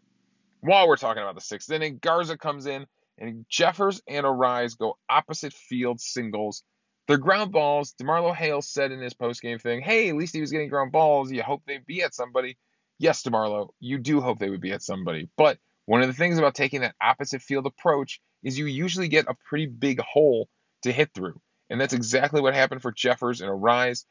While 0.64 0.88
we're 0.88 0.96
talking 0.96 1.22
about 1.22 1.34
the 1.34 1.42
sixth 1.42 1.70
inning, 1.70 1.98
Garza 2.00 2.38
comes 2.38 2.64
in, 2.64 2.86
and 3.18 3.44
Jeffers 3.50 4.00
and 4.08 4.24
Arraez 4.24 4.78
go 4.78 4.96
opposite 5.10 5.52
field 5.52 6.00
singles. 6.00 6.62
They're 7.06 7.18
ground 7.18 7.52
balls. 7.52 7.94
DeMarlo 8.00 8.34
Hale 8.34 8.62
said 8.62 8.90
in 8.90 8.98
his 8.98 9.12
postgame 9.12 9.60
thing, 9.60 9.82
hey, 9.82 10.08
at 10.08 10.16
least 10.16 10.34
he 10.34 10.40
was 10.40 10.50
getting 10.50 10.70
ground 10.70 10.90
balls. 10.90 11.30
You 11.30 11.42
hope 11.42 11.64
they'd 11.66 11.84
be 11.84 12.02
at 12.02 12.14
somebody. 12.14 12.56
Yes, 12.98 13.22
DeMarlo, 13.24 13.72
you 13.78 13.98
do 13.98 14.22
hope 14.22 14.38
they 14.38 14.48
would 14.48 14.62
be 14.62 14.72
at 14.72 14.80
somebody. 14.80 15.28
But 15.36 15.58
one 15.84 16.00
of 16.00 16.06
the 16.06 16.14
things 16.14 16.38
about 16.38 16.54
taking 16.54 16.80
that 16.80 16.94
opposite 16.98 17.42
field 17.42 17.66
approach 17.66 18.22
is 18.42 18.58
you 18.58 18.64
usually 18.64 19.08
get 19.08 19.28
a 19.28 19.36
pretty 19.46 19.66
big 19.66 20.00
hole 20.00 20.48
to 20.84 20.92
hit 20.92 21.10
through. 21.14 21.38
And 21.68 21.78
that's 21.78 21.92
exactly 21.92 22.40
what 22.40 22.54
happened 22.54 22.80
for 22.80 22.90
Jeffers 22.90 23.42
and 23.42 23.50
Arraez. 23.50 24.06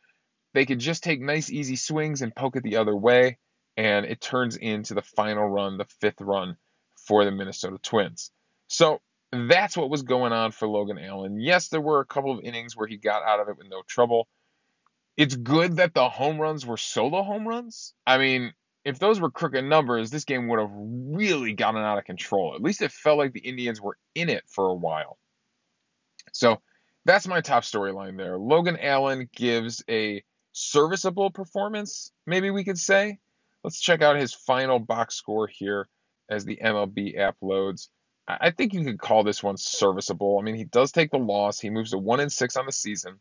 They 0.54 0.68
could 0.68 0.78
just 0.78 1.04
take 1.04 1.20
nice, 1.20 1.50
easy 1.50 1.78
swings 1.78 2.22
and 2.22 2.36
poke 2.36 2.58
it 2.58 2.62
the 2.62 2.78
other 2.78 2.96
way, 2.96 3.40
and 3.78 4.06
it 4.06 4.22
turns 4.22 4.56
into 4.56 4.94
the 4.94 5.02
final 5.02 5.48
run, 5.48 5.78
the 5.78 5.86
fifth 6.00 6.22
run 6.22 6.58
for 7.08 7.26
the 7.26 7.32
Minnesota 7.32 7.78
Twins. 7.82 8.32
So 8.68 9.02
that's 9.32 9.76
what 9.76 9.90
was 9.90 10.04
going 10.04 10.32
on 10.32 10.52
for 10.52 10.68
Logan 10.68 11.00
Allen. 11.00 11.40
Yes, 11.40 11.70
there 11.70 11.82
were 11.82 12.00
a 12.00 12.06
couple 12.06 12.38
of 12.38 12.44
innings 12.44 12.78
where 12.78 12.88
he 12.88 12.98
got 12.98 13.24
out 13.24 13.40
of 13.40 13.50
it 13.50 13.58
with 13.58 13.68
no 13.70 13.82
trouble. 13.88 14.28
It's 15.18 15.36
good 15.36 15.78
that 15.78 15.94
the 15.94 16.10
home 16.10 16.40
runs 16.40 16.66
were 16.66 16.78
solo 16.78 17.24
home 17.24 17.48
runs. 17.48 17.94
I 18.06 18.18
mean, 18.18 18.54
if 18.84 19.00
those 19.00 19.20
were 19.20 19.32
crooked 19.32 19.64
numbers, 19.64 20.10
this 20.10 20.26
game 20.26 20.48
would 20.48 20.60
have 20.60 20.72
really 20.72 21.54
gotten 21.54 21.82
out 21.82 21.98
of 21.98 22.06
control. 22.06 22.54
At 22.56 22.62
least 22.62 22.82
it 22.82 22.92
felt 22.92 23.18
like 23.18 23.34
the 23.34 23.40
Indians 23.40 23.82
were 23.82 23.98
in 24.14 24.30
it 24.30 24.44
for 24.48 24.68
a 24.68 24.74
while. 24.74 25.18
So 26.32 26.62
that's 27.06 27.28
my 27.28 27.42
top 27.42 27.64
storyline 27.64 28.18
there. 28.18 28.38
Logan 28.38 28.78
Allen 28.80 29.30
gives 29.36 29.84
a 29.90 30.24
serviceable 30.52 31.32
performance, 31.32 32.12
maybe 32.26 32.50
we 32.50 32.64
could 32.64 32.78
say. 32.78 33.20
Let's 33.64 33.80
check 33.80 34.02
out 34.02 34.18
his 34.18 34.34
final 34.34 34.80
box 34.80 35.16
score 35.16 35.48
here 35.48 35.88
as 36.30 36.46
the 36.46 36.58
MLB 36.62 37.18
app 37.18 37.38
loads. 37.42 37.90
I 38.28 38.52
think 38.52 38.74
you 38.74 38.84
could 38.86 39.00
call 39.00 39.24
this 39.24 39.44
one 39.44 39.58
serviceable. 39.58 40.40
I 40.40 40.44
mean, 40.44 40.56
he 40.56 40.64
does 40.64 40.92
take 40.92 41.12
the 41.12 41.18
loss. 41.18 41.60
He 41.60 41.70
moves 41.70 41.92
to 41.92 41.98
one 41.98 42.22
and 42.22 42.32
six 42.32 42.56
on 42.56 42.66
the 42.66 42.72
season, 42.72 43.20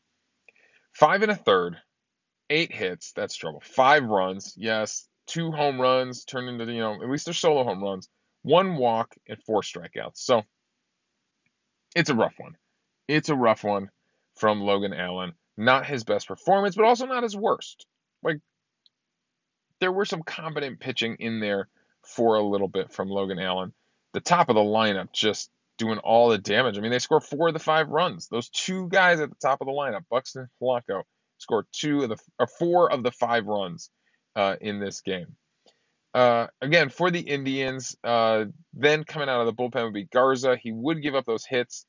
five 0.93 1.23
and 1.23 1.33
a 1.33 1.35
third, 1.37 1.77
eight 2.51 2.73
hits. 2.73 3.13
That's 3.13 3.35
trouble. 3.35 3.63
Five 3.65 4.05
runs. 4.05 4.55
Yes, 4.57 5.09
two 5.27 5.51
home 5.51 5.81
runs 5.81 6.25
turned 6.25 6.49
into 6.49 6.73
you 6.73 6.81
know 6.81 6.95
at 7.03 7.11
least 7.11 7.25
they're 7.25 7.35
solo 7.35 7.65
home 7.65 7.83
runs. 7.83 8.09
One 8.43 8.77
walk 8.77 9.15
and 9.29 9.43
four 9.43 9.63
strikeouts. 9.63 10.17
So 10.17 10.43
it's 11.97 12.11
a 12.11 12.15
rough 12.15 12.35
one. 12.39 12.57
It's 13.09 13.29
a 13.29 13.37
rough 13.37 13.65
one 13.65 13.91
from 14.37 14.61
Logan 14.61 14.93
Allen. 14.93 15.33
Not 15.57 15.87
his 15.87 16.05
best 16.05 16.29
performance, 16.29 16.77
but 16.77 16.85
also 16.85 17.07
not 17.07 17.25
his 17.25 17.37
worst. 17.37 17.87
Like 18.23 18.39
there 19.83 19.91
were 19.91 20.05
some 20.05 20.23
competent 20.23 20.79
pitching 20.79 21.17
in 21.19 21.41
there 21.41 21.69
for 22.07 22.37
a 22.37 22.43
little 22.43 22.69
bit 22.69 22.93
from 22.93 23.09
Logan 23.09 23.41
Allen. 23.41 23.73
The 24.13 24.21
top 24.21 24.49
of 24.49 24.55
the 24.55 24.61
lineup 24.61 25.13
just 25.13 25.51
doing 25.77 25.99
all 25.99 26.29
the 26.29 26.39
damage. 26.39 26.79
I 26.79 26.81
mean, 26.81 26.93
they 26.93 27.01
scored 27.01 27.25
four 27.25 27.49
of 27.49 27.55
the 27.55 27.59
five 27.59 27.89
runs. 27.89 28.29
Those 28.29 28.49
two 28.49 28.89
guys 28.89 29.19
at 29.19 29.29
the 29.29 29.37
top 29.43 29.61
of 29.61 29.67
the 29.67 29.73
lineup, 29.73 30.05
Buxton 30.09 30.49
Polanco, 30.63 31.03
scored 31.39 31.67
two 31.73 32.05
of 32.05 32.11
the 32.11 32.17
or 32.39 32.47
four 32.47 32.93
of 32.93 33.03
the 33.03 33.11
five 33.11 33.47
runs 33.47 33.91
uh, 34.37 34.55
in 34.61 34.79
this 34.79 35.01
game. 35.01 35.35
Uh, 36.15 36.47
again, 36.61 36.89
for 36.89 37.11
the 37.11 37.19
Indians, 37.19 37.97
uh, 38.05 38.45
then 38.75 39.03
coming 39.03 39.29
out 39.29 39.41
of 39.41 39.47
the 39.47 39.53
bullpen 39.53 39.83
would 39.83 39.95
be 39.95 40.05
Garza. 40.05 40.57
He 40.63 40.71
would 40.71 41.03
give 41.03 41.17
up 41.17 41.27
those 41.27 41.45
hits. 41.45 41.87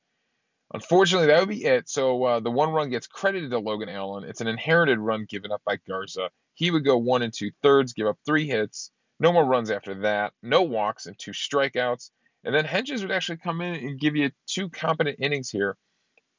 Unfortunately, 0.74 1.28
that 1.28 1.42
would 1.42 1.50
be 1.50 1.64
it. 1.64 1.88
So 1.88 2.24
uh, 2.24 2.40
the 2.40 2.50
one 2.50 2.72
run 2.72 2.90
gets 2.90 3.06
credited 3.06 3.52
to 3.52 3.60
Logan 3.60 3.90
Allen. 3.90 4.24
It's 4.24 4.42
an 4.42 4.48
inherited 4.48 4.98
run 4.98 5.28
given 5.30 5.52
up 5.52 5.62
by 5.64 5.78
Garza. 5.88 6.32
He 6.54 6.72
would 6.72 6.86
go 6.86 6.98
one 6.98 7.22
and 7.22 7.34
two 7.34 7.52
thirds, 7.62 7.94
give 7.94 8.08
up 8.08 8.18
three 8.26 8.48
hits, 8.48 8.92
no 9.20 9.32
more 9.32 9.46
runs 9.46 9.72
after 9.72 9.96
that, 10.02 10.34
no 10.42 10.64
walks 10.64 11.06
and 11.06 11.18
two 11.18 11.32
strikeouts. 11.32 12.12
And 12.44 12.54
then 12.54 12.66
Hedges 12.66 13.02
would 13.02 13.12
actually 13.12 13.38
come 13.38 13.62
in 13.62 13.76
and 13.76 14.00
give 14.00 14.16
you 14.16 14.32
two 14.48 14.70
competent 14.70 15.18
innings 15.20 15.50
here 15.50 15.78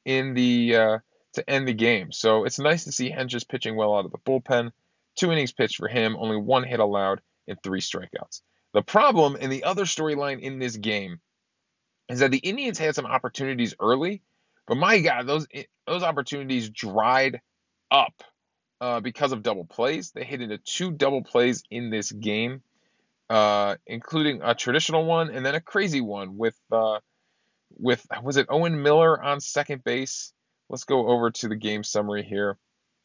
in 0.05 0.33
the 0.33 0.75
uh, 0.75 0.97
to 1.33 1.49
end 1.49 1.67
the 1.67 1.73
game. 1.73 2.11
So 2.11 2.45
it's 2.45 2.59
nice 2.59 2.83
to 2.83 2.91
see 2.91 3.09
Hedges 3.09 3.43
pitching 3.43 3.75
well 3.75 3.95
out 3.95 4.05
of 4.05 4.11
the 4.11 4.19
bullpen. 4.19 4.71
Two 5.17 5.31
innings 5.31 5.53
pitched 5.53 5.77
for 5.77 5.87
him, 5.87 6.15
only 6.17 6.37
one 6.37 6.63
hit 6.63 6.79
allowed, 6.79 7.21
and 7.47 7.57
three 7.63 7.81
strikeouts. 7.81 8.41
The 8.73 8.81
problem 8.81 9.37
and 9.39 9.51
the 9.51 9.63
other 9.63 9.85
storyline 9.85 10.41
in 10.41 10.59
this 10.59 10.75
game 10.75 11.19
is 12.09 12.19
that 12.19 12.31
the 12.31 12.37
Indians 12.37 12.77
had 12.77 12.93
some 12.93 13.05
opportunities 13.05 13.73
early, 13.79 14.21
but 14.67 14.75
my 14.75 14.99
God, 14.99 15.25
those 15.25 15.47
those 15.87 16.03
opportunities 16.03 16.69
dried 16.69 17.41
up 17.89 18.23
uh, 18.81 18.99
because 18.99 19.31
of 19.31 19.43
double 19.43 19.65
plays. 19.65 20.11
They 20.11 20.23
hit 20.23 20.41
into 20.41 20.57
two 20.57 20.91
double 20.91 21.23
plays 21.23 21.63
in 21.69 21.89
this 21.89 22.11
game, 22.11 22.61
uh, 23.29 23.75
including 23.85 24.41
a 24.43 24.55
traditional 24.55 25.05
one 25.05 25.29
and 25.29 25.45
then 25.45 25.55
a 25.55 25.61
crazy 25.61 26.01
one 26.01 26.37
with 26.37 26.57
uh, 26.71 26.99
with 27.77 28.05
was 28.23 28.37
it 28.37 28.47
Owen 28.49 28.81
Miller 28.81 29.21
on 29.21 29.39
second 29.39 29.83
base. 29.83 30.33
Let's 30.69 30.83
go 30.83 31.07
over 31.07 31.31
to 31.31 31.47
the 31.47 31.55
game 31.55 31.83
summary 31.83 32.23
here, 32.23 32.57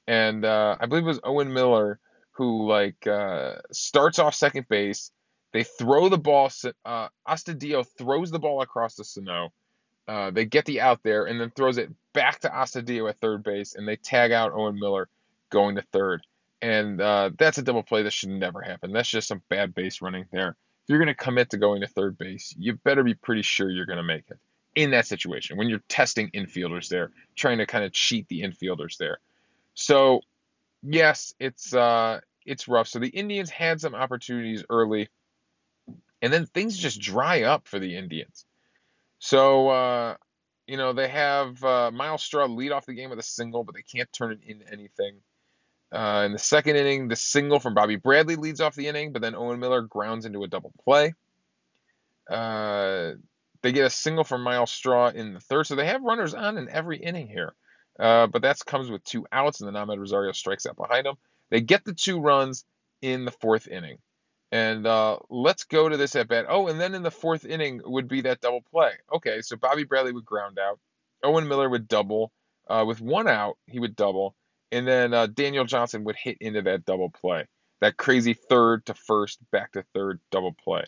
and 0.07 0.45
uh, 0.45 0.77
I 0.81 0.87
believe 0.87 1.05
it 1.05 1.09
was 1.09 1.21
Owen 1.23 1.53
Miller 1.53 1.99
who 2.33 2.69
like 2.69 3.07
uh, 3.07 3.57
starts 3.71 4.19
off 4.19 4.35
second 4.35 4.67
base 4.69 5.11
they 5.53 5.65
throw 5.65 6.09
the 6.09 6.19
ball. 6.19 6.51
Uh, 6.85 7.09
Astudillo 7.27 7.87
throws 7.99 8.31
the 8.31 8.39
ball 8.39 8.63
across 8.63 8.95
the 8.95 9.05
Sano. 9.05 9.53
Uh, 10.07 10.31
they 10.31 10.45
get 10.45 10.65
the 10.65 10.81
out 10.81 11.03
there 11.03 11.25
and 11.25 11.41
then 11.41 11.51
throws 11.51 11.79
it 11.79 11.91
back 12.13 12.41
to 12.41 12.49
Astudillo 12.49 13.09
at 13.09 13.19
third 13.19 13.43
base, 13.43 13.75
and 13.75 13.87
they 13.87 13.97
tag 13.97 14.33
out 14.33 14.53
Owen 14.53 14.79
Miller 14.79 15.09
going 15.51 15.77
to 15.77 15.83
third. 15.93 16.23
And 16.63 17.01
uh, 17.01 17.31
that's 17.39 17.59
a 17.59 17.63
double 17.63 17.83
play 17.83 18.03
that 18.03 18.13
should 18.13 18.31
never 18.31 18.61
happen. 18.61 18.93
That's 18.93 19.09
just 19.09 19.29
some 19.29 19.43
bad 19.49 19.75
base 19.75 20.03
running 20.03 20.27
there. 20.33 20.51
If 20.51 20.89
you're 20.89 20.99
going 20.99 21.09
to 21.09 21.15
commit 21.15 21.51
to 21.51 21.59
going 21.59 21.81
to 21.81 21.87
third 21.87 22.19
base, 22.19 22.55
you 22.59 22.75
better 22.75 23.03
be 23.03 23.15
pretty 23.15 23.43
sure 23.43 23.71
you're 23.71 23.87
going 23.87 23.97
to 23.97 24.03
make 24.03 24.25
it 24.31 24.39
in 24.75 24.91
that 24.91 25.07
situation 25.07 25.57
when 25.57 25.69
you're 25.69 25.83
testing 25.89 26.31
infielders 26.31 26.89
there, 26.89 27.11
trying 27.35 27.59
to 27.59 27.67
kind 27.67 27.85
of 27.85 27.93
cheat 27.93 28.29
the 28.29 28.43
infielders 28.43 28.97
there. 28.99 29.19
So, 29.75 30.21
yes, 30.83 31.35
it's 31.41 31.75
uh, 31.75 32.21
it's 32.45 32.69
rough. 32.69 32.89
So 32.89 32.99
the 32.99 33.09
Indians 33.09 33.51
had 33.51 33.81
some 33.81 33.95
opportunities 33.95 34.65
early 34.69 35.09
and 36.23 36.33
then 36.33 36.47
things 36.47 36.77
just 36.77 37.01
dry 37.01 37.43
up 37.43 37.67
for 37.67 37.79
the 37.79 37.97
Indians. 37.97 38.45
So, 39.19 39.69
uh, 39.69 40.17
you 40.67 40.77
know, 40.77 40.93
they 40.93 41.09
have 41.09 41.63
uh, 41.65 41.91
Myles 41.91 42.23
Straw 42.23 42.47
lead 42.47 42.73
off 42.73 42.87
the 42.87 42.95
game 42.95 43.11
with 43.11 43.19
a 43.19 43.25
single, 43.25 43.65
but 43.65 43.75
they 43.75 43.83
can't 43.83 44.13
turn 44.13 44.33
it 44.33 44.41
into 44.47 44.71
anything. 44.71 45.17
Uh, 45.93 46.23
in 46.27 46.33
the 46.33 46.39
second 46.39 46.77
inning, 46.77 47.09
the 47.09 47.17
single 47.17 47.59
from 47.59 47.75
Bobby 47.75 47.97
Bradley 47.97 48.37
leads 48.37 48.61
off 48.61 48.77
the 48.77 48.87
inning, 48.87 49.13
but 49.13 49.23
then 49.23 49.35
Owen 49.35 49.59
Miller 49.59 49.83
grounds 49.83 50.25
into 50.25 50.45
a 50.45 50.49
double 50.49 50.73
play. 50.85 51.15
Uh, 52.31 53.13
they 53.63 53.73
get 53.73 53.87
a 53.87 53.91
single 53.91 54.25
from 54.25 54.43
Myles 54.43 54.71
Straw 54.71 55.09
in 55.09 55.35
the 55.35 55.41
third, 55.41 55.67
so 55.67 55.75
they 55.75 55.87
have 55.87 56.03
runners 56.03 56.35
on 56.35 56.59
in 56.59 56.69
every 56.69 56.99
inning 56.99 57.27
here. 57.27 57.55
Uh, 57.99 58.27
but 58.29 58.43
that 58.43 58.65
comes 58.65 58.91
with 58.91 59.05
two 59.05 59.27
outs, 59.33 59.61
and 59.61 59.69
then 59.69 59.83
Amed 59.83 59.99
Rosario 59.99 60.33
strikes 60.33 60.65
out 60.65 60.77
behind 60.77 61.07
them. 61.07 61.17
They 61.51 61.61
get 61.61 61.85
the 61.85 61.93
two 61.93 62.21
runs 62.21 62.65
in 63.03 63.25
the 63.25 63.33
fourth 63.33 63.67
inning. 63.67 63.99
And 64.53 64.87
uh, 64.87 65.19
let's 65.29 65.65
go 65.65 65.89
to 65.89 65.97
this 65.97 66.17
at 66.17 66.29
bat. 66.29 66.47
Oh, 66.49 66.69
and 66.69 66.81
then 66.81 66.95
in 66.95 67.03
the 67.03 67.11
fourth 67.11 67.45
inning 67.45 67.83
would 67.85 68.09
be 68.09 68.23
that 68.23 68.41
double 68.41 68.63
play. 68.71 68.93
Okay, 69.15 69.43
so 69.43 69.57
Bobby 69.57 69.85
Bradley 69.85 70.13
would 70.13 70.25
ground 70.25 70.59
out. 70.59 70.79
Owen 71.23 71.47
Miller 71.47 71.69
would 71.69 71.89
double. 71.89 72.33
Uh, 72.69 72.85
with 72.87 73.01
one 73.01 73.29
out, 73.29 73.59
he 73.67 73.81
would 73.81 73.97
double. 73.97 74.35
And 74.73 74.87
then 74.87 75.13
uh, 75.13 75.27
Daniel 75.27 75.65
Johnson 75.65 76.05
would 76.05 76.17
hit 76.17 76.39
into 76.41 76.63
that 76.63 76.85
double 76.85 77.11
play. 77.11 77.47
That 77.81 77.97
crazy 77.97 78.35
third 78.35 78.87
to 78.87 78.95
first, 78.95 79.39
back 79.51 79.73
to 79.73 79.85
third 79.95 80.21
double 80.31 80.53
play. 80.53 80.85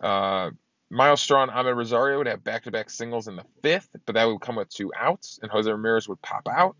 Uh, 0.00 0.50
Myles 0.90 1.20
Straw 1.20 1.42
and 1.42 1.52
Amed 1.52 1.76
Rosario 1.76 2.18
would 2.18 2.26
have 2.26 2.42
back 2.42 2.64
to 2.64 2.70
back 2.70 2.90
singles 2.90 3.28
in 3.28 3.36
the 3.36 3.44
fifth, 3.62 3.90
but 4.06 4.14
that 4.14 4.24
would 4.24 4.40
come 4.40 4.56
with 4.56 4.68
two 4.68 4.90
outs, 4.96 5.38
and 5.42 5.50
Jose 5.50 5.70
Ramirez 5.70 6.08
would 6.08 6.20
pop 6.22 6.48
out. 6.50 6.76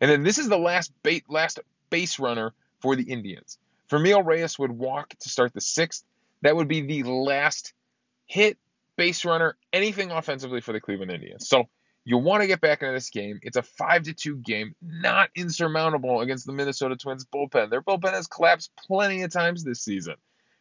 And 0.00 0.10
then 0.10 0.22
this 0.24 0.38
is 0.38 0.48
the 0.48 0.58
last, 0.58 0.92
bait, 1.02 1.24
last 1.28 1.60
base 1.88 2.18
runner 2.18 2.52
for 2.80 2.96
the 2.96 3.04
Indians. 3.04 3.58
Franmil 3.88 4.24
Reyes 4.24 4.58
would 4.58 4.72
walk 4.72 5.10
to 5.20 5.28
start 5.28 5.52
the 5.54 5.60
sixth. 5.60 6.04
That 6.42 6.56
would 6.56 6.66
be 6.68 6.80
the 6.80 7.04
last 7.04 7.72
hit, 8.26 8.58
base 8.96 9.24
runner, 9.24 9.56
anything 9.72 10.10
offensively 10.10 10.60
for 10.60 10.72
the 10.72 10.80
Cleveland 10.80 11.12
Indians. 11.12 11.48
So 11.48 11.68
you 12.04 12.18
want 12.18 12.42
to 12.42 12.48
get 12.48 12.60
back 12.60 12.82
into 12.82 12.92
this 12.92 13.10
game. 13.10 13.38
It's 13.42 13.56
a 13.56 13.62
five 13.62 14.02
to 14.04 14.12
two 14.12 14.36
game, 14.36 14.74
not 14.82 15.30
insurmountable 15.36 16.20
against 16.20 16.46
the 16.46 16.52
Minnesota 16.52 16.96
Twins 16.96 17.24
bullpen. 17.24 17.70
Their 17.70 17.82
bullpen 17.82 18.12
has 18.12 18.26
collapsed 18.26 18.72
plenty 18.86 19.22
of 19.22 19.32
times 19.32 19.62
this 19.62 19.82
season. 19.82 20.16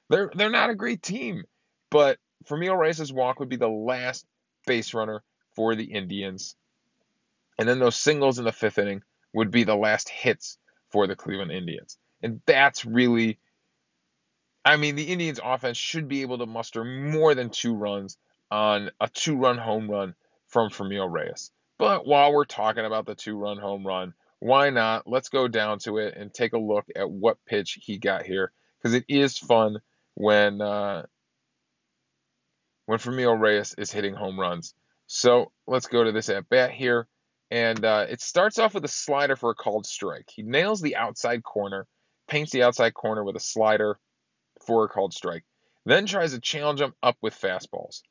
They're 0.10 0.32
they're 0.36 0.50
not 0.50 0.70
a 0.70 0.76
great 0.76 1.02
team, 1.02 1.44
but 1.90 2.20
Franmil 2.46 2.78
Reyes' 2.78 3.14
walk 3.14 3.40
would 3.40 3.50
be 3.50 3.56
the 3.56 3.70
last 3.70 4.26
base 4.68 4.94
runner 4.94 5.24
for 5.56 5.76
the 5.76 5.86
Indians. 5.86 6.56
And 7.58 7.68
then 7.68 7.80
those 7.80 7.96
singles 7.96 8.40
in 8.40 8.46
the 8.46 8.52
fifth 8.52 8.78
inning 8.78 9.04
would 9.34 9.52
be 9.52 9.64
the 9.64 9.76
last 9.76 10.10
hits 10.10 10.58
for 10.92 11.08
the 11.08 11.16
Cleveland 11.16 11.52
Indians. 11.52 11.98
And 12.22 12.42
that's 12.46 12.86
really, 12.86 13.40
I 14.64 14.78
mean, 14.78 14.96
the 14.96 15.06
Indians' 15.06 15.40
offense 15.44 15.78
should 15.78 16.08
be 16.08 16.22
able 16.22 16.40
to 16.40 16.46
muster 16.46 16.84
more 16.84 17.34
than 17.36 17.50
two 17.50 17.76
runs 17.76 18.18
on 18.50 18.92
a 19.00 19.08
two 19.08 19.38
run 19.38 19.58
home 19.58 19.90
run 19.90 20.14
from 20.52 20.70
Franmil 20.70 21.12
Reyes. 21.12 21.52
But 21.80 22.06
while 22.06 22.32
we're 22.32 22.46
talking 22.46 22.86
about 22.86 23.06
the 23.06 23.16
two 23.16 23.36
run 23.36 23.58
home 23.58 23.86
run, 23.86 24.14
why 24.40 24.70
not? 24.70 25.08
Let's 25.08 25.30
go 25.30 25.48
down 25.48 25.80
to 25.80 25.98
it 25.98 26.16
and 26.16 26.34
take 26.34 26.54
a 26.54 26.60
look 26.60 26.86
at 26.96 27.10
what 27.10 27.44
pitch 27.46 27.80
he 27.82 27.98
got 27.98 28.24
here 28.24 28.52
because 28.78 28.94
it 28.94 29.06
is 29.08 29.38
fun 29.38 29.78
when 30.16 30.62
uh, 30.62 31.06
when 32.86 33.00
Franmil 33.00 33.40
Reyes 33.40 33.74
is 33.78 33.92
hitting 33.92 34.14
home 34.14 34.40
runs. 34.40 34.74
So 35.08 35.52
let's 35.68 35.88
go 35.88 36.04
to 36.04 36.12
this 36.12 36.30
at 36.30 36.50
bat 36.50 36.72
here. 36.72 37.08
And 37.50 37.84
uh, 37.84 38.06
it 38.10 38.22
starts 38.22 38.60
off 38.60 38.74
with 38.74 38.86
a 38.86 38.90
slider 38.90 39.36
for 39.36 39.52
a 39.52 39.56
called 39.56 39.86
strike. 39.86 40.30
He 40.34 40.42
nails 40.42 40.82
the 40.82 40.96
outside 40.96 41.44
corner, 41.44 41.86
paints 42.28 42.52
the 42.52 42.64
outside 42.64 42.94
corner 42.94 43.24
with 43.24 43.36
a 43.36 43.42
slider 43.42 44.00
for 44.66 44.86
a 44.86 44.88
called 44.88 45.14
strike. 45.14 45.44
Then 45.86 46.06
tries 46.06 46.34
to 46.34 46.40
challenge 46.40 46.80
him 46.80 46.94
up 47.04 47.18
with 47.22 47.40
fastballs. 47.40 48.02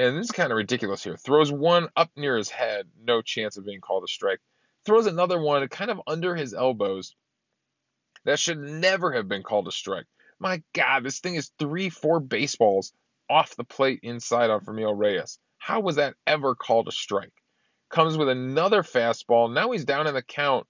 And 0.00 0.16
this 0.16 0.28
is 0.28 0.32
kind 0.32 0.50
of 0.50 0.56
ridiculous 0.56 1.04
here. 1.04 1.18
Throws 1.18 1.52
one 1.52 1.90
up 1.94 2.10
near 2.16 2.34
his 2.38 2.48
head, 2.48 2.86
no 3.04 3.20
chance 3.20 3.58
of 3.58 3.66
being 3.66 3.82
called 3.82 4.02
a 4.02 4.08
strike. 4.08 4.40
Throws 4.86 5.04
another 5.04 5.38
one 5.38 5.68
kind 5.68 5.90
of 5.90 6.00
under 6.06 6.34
his 6.34 6.54
elbows. 6.54 7.14
That 8.24 8.38
should 8.38 8.58
never 8.58 9.12
have 9.12 9.28
been 9.28 9.42
called 9.42 9.68
a 9.68 9.72
strike. 9.72 10.06
My 10.38 10.62
God, 10.72 11.04
this 11.04 11.20
thing 11.20 11.34
is 11.34 11.52
three, 11.58 11.90
four 11.90 12.18
baseballs 12.18 12.94
off 13.28 13.56
the 13.56 13.64
plate 13.64 14.00
inside 14.02 14.48
on 14.48 14.62
Franmil 14.62 14.96
Reyes. 14.96 15.38
How 15.58 15.80
was 15.80 15.96
that 15.96 16.14
ever 16.26 16.54
called 16.54 16.88
a 16.88 16.92
strike? 16.92 17.34
Comes 17.90 18.16
with 18.16 18.30
another 18.30 18.82
fastball. 18.82 19.52
Now 19.52 19.70
he's 19.70 19.84
down 19.84 20.06
in 20.06 20.14
the 20.14 20.22
count, 20.22 20.66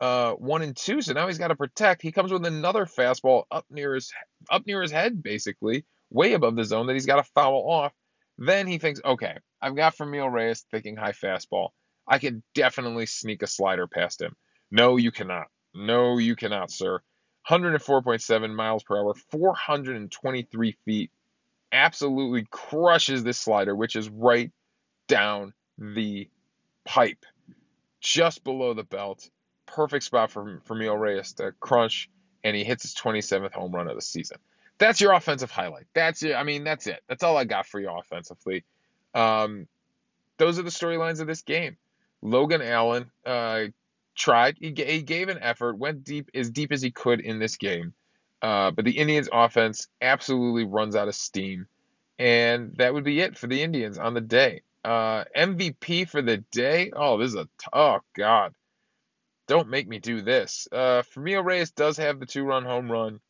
uh, 0.00 0.32
one 0.32 0.62
and 0.62 0.74
two. 0.74 1.02
So 1.02 1.12
now 1.12 1.26
he's 1.26 1.36
got 1.36 1.48
to 1.48 1.54
protect. 1.54 2.00
He 2.00 2.12
comes 2.12 2.32
with 2.32 2.46
another 2.46 2.86
fastball 2.86 3.44
up 3.50 3.66
near 3.68 3.94
his 3.94 4.10
up 4.48 4.66
near 4.66 4.80
his 4.80 4.90
head, 4.90 5.22
basically, 5.22 5.84
way 6.08 6.32
above 6.32 6.56
the 6.56 6.64
zone 6.64 6.86
that 6.86 6.94
he's 6.94 7.04
got 7.04 7.16
to 7.16 7.30
foul 7.34 7.68
off. 7.68 7.92
Then 8.40 8.66
he 8.66 8.78
thinks, 8.78 9.00
okay, 9.04 9.36
I've 9.60 9.76
got 9.76 9.94
Franmil 9.94 10.32
Reyes 10.32 10.64
thinking 10.70 10.96
high 10.96 11.12
fastball. 11.12 11.68
I 12.08 12.18
can 12.18 12.42
definitely 12.54 13.04
sneak 13.04 13.42
a 13.42 13.46
slider 13.46 13.86
past 13.86 14.22
him. 14.22 14.34
No, 14.70 14.96
you 14.96 15.12
cannot. 15.12 15.48
No, 15.74 16.16
you 16.16 16.34
cannot, 16.34 16.70
sir. 16.70 17.00
104.7 17.48 18.54
miles 18.54 18.82
per 18.82 18.96
hour, 18.96 19.14
423 19.30 20.72
feet 20.86 21.10
absolutely 21.70 22.46
crushes 22.50 23.22
this 23.22 23.38
slider, 23.38 23.76
which 23.76 23.94
is 23.94 24.08
right 24.08 24.50
down 25.06 25.52
the 25.78 26.28
pipe, 26.84 27.24
just 28.00 28.42
below 28.42 28.72
the 28.72 28.84
belt. 28.84 29.28
Perfect 29.66 30.04
spot 30.04 30.30
for, 30.30 30.60
for 30.64 30.76
Reyes 30.76 31.34
to 31.34 31.52
crunch, 31.60 32.08
and 32.42 32.56
he 32.56 32.64
hits 32.64 32.82
his 32.82 32.94
27th 32.94 33.52
home 33.52 33.72
run 33.72 33.88
of 33.88 33.96
the 33.96 34.02
season. 34.02 34.38
That's 34.80 34.98
your 34.98 35.12
offensive 35.12 35.50
highlight. 35.50 35.86
That's 35.94 36.22
it. 36.22 36.34
I 36.34 36.42
mean, 36.42 36.64
that's 36.64 36.86
it. 36.86 37.00
That's 37.06 37.22
all 37.22 37.36
I 37.36 37.44
got 37.44 37.66
for 37.66 37.78
you 37.78 37.90
offensively. 37.90 38.64
Um, 39.14 39.68
those 40.38 40.58
are 40.58 40.62
the 40.62 40.70
storylines 40.70 41.20
of 41.20 41.26
this 41.26 41.42
game. 41.42 41.76
Logan 42.22 42.62
Allen 42.62 43.10
uh, 43.26 43.64
tried. 44.16 44.56
He, 44.58 44.72
he, 44.74 45.02
gave 45.02 45.28
an 45.28 45.38
effort, 45.38 45.76
went 45.76 46.02
deep 46.02 46.30
as 46.34 46.48
deep 46.48 46.72
as 46.72 46.80
he 46.80 46.90
could 46.90 47.20
in 47.20 47.38
this 47.38 47.58
game. 47.58 47.92
Uh, 48.40 48.70
but 48.70 48.86
the 48.86 48.96
Indians' 48.96 49.28
offense 49.30 49.86
absolutely 50.00 50.64
runs 50.64 50.96
out 50.96 51.08
of 51.08 51.14
steam. 51.14 51.66
And 52.18 52.74
that 52.78 52.94
would 52.94 53.04
be 53.04 53.20
it 53.20 53.36
for 53.36 53.48
the 53.48 53.62
Indians 53.62 53.98
on 53.98 54.14
the 54.14 54.22
day. 54.22 54.62
Uh, 54.82 55.24
MVP 55.36 56.08
for 56.08 56.22
the 56.22 56.38
day. 56.38 56.90
Oh, 56.96 57.18
this 57.18 57.28
is 57.28 57.34
a 57.34 57.44
t- 57.44 57.68
oh 57.74 57.98
god. 58.16 58.54
Don't 59.46 59.68
make 59.68 59.86
me 59.86 59.98
do 59.98 60.22
this. 60.22 60.68
Uh, 60.72 61.02
Franmil 61.02 61.44
Reyes 61.44 61.70
does 61.70 61.98
have 61.98 62.18
the 62.18 62.24
two-run 62.24 62.64
home 62.64 62.90
run. 62.90 63.20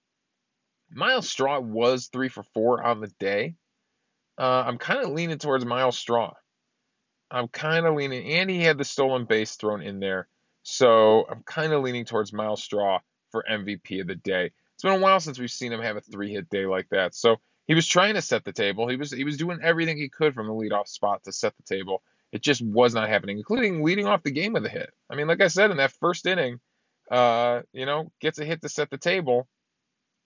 Myles 0.90 1.28
Straw 1.28 1.60
was 1.60 2.08
three 2.08 2.28
for 2.28 2.42
four 2.42 2.82
on 2.82 3.00
the 3.00 3.12
day. 3.18 3.54
Uh, 4.38 4.64
I'm 4.66 4.78
kind 4.78 5.04
of 5.04 5.10
leaning 5.10 5.38
towards 5.38 5.64
Myles 5.64 5.98
Straw. 5.98 6.32
I'm 7.30 7.48
kind 7.48 7.86
of 7.86 7.94
leaning, 7.94 8.26
and 8.32 8.50
he 8.50 8.62
had 8.62 8.78
the 8.78 8.84
stolen 8.84 9.24
base 9.24 9.54
thrown 9.54 9.82
in 9.82 10.00
there, 10.00 10.28
so 10.62 11.26
I'm 11.30 11.42
kind 11.44 11.72
of 11.72 11.82
leaning 11.82 12.04
towards 12.04 12.32
Myles 12.32 12.62
Straw 12.62 12.98
for 13.30 13.44
MVP 13.48 14.00
of 14.00 14.08
the 14.08 14.16
day. 14.16 14.50
It's 14.74 14.82
been 14.82 14.92
a 14.92 14.98
while 14.98 15.20
since 15.20 15.38
we've 15.38 15.50
seen 15.50 15.72
him 15.72 15.82
have 15.82 15.96
a 15.96 16.00
three-hit 16.00 16.48
day 16.48 16.66
like 16.66 16.88
that. 16.90 17.14
So 17.14 17.36
he 17.66 17.74
was 17.74 17.86
trying 17.86 18.14
to 18.14 18.22
set 18.22 18.44
the 18.44 18.52
table. 18.52 18.88
He 18.88 18.96
was 18.96 19.12
he 19.12 19.24
was 19.24 19.36
doing 19.36 19.60
everything 19.62 19.96
he 19.96 20.08
could 20.08 20.34
from 20.34 20.46
the 20.46 20.52
leadoff 20.52 20.88
spot 20.88 21.22
to 21.24 21.32
set 21.32 21.54
the 21.56 21.62
table. 21.62 22.02
It 22.32 22.42
just 22.42 22.62
was 22.62 22.94
not 22.94 23.08
happening, 23.08 23.38
including 23.38 23.82
leading 23.82 24.06
off 24.06 24.22
the 24.22 24.30
game 24.30 24.54
with 24.54 24.66
a 24.66 24.68
hit. 24.68 24.90
I 25.08 25.16
mean, 25.16 25.28
like 25.28 25.40
I 25.40 25.48
said 25.48 25.70
in 25.70 25.76
that 25.76 25.92
first 25.92 26.26
inning, 26.26 26.60
uh, 27.10 27.60
you 27.72 27.86
know, 27.86 28.10
gets 28.20 28.38
a 28.38 28.44
hit 28.44 28.62
to 28.62 28.68
set 28.68 28.90
the 28.90 28.98
table, 28.98 29.46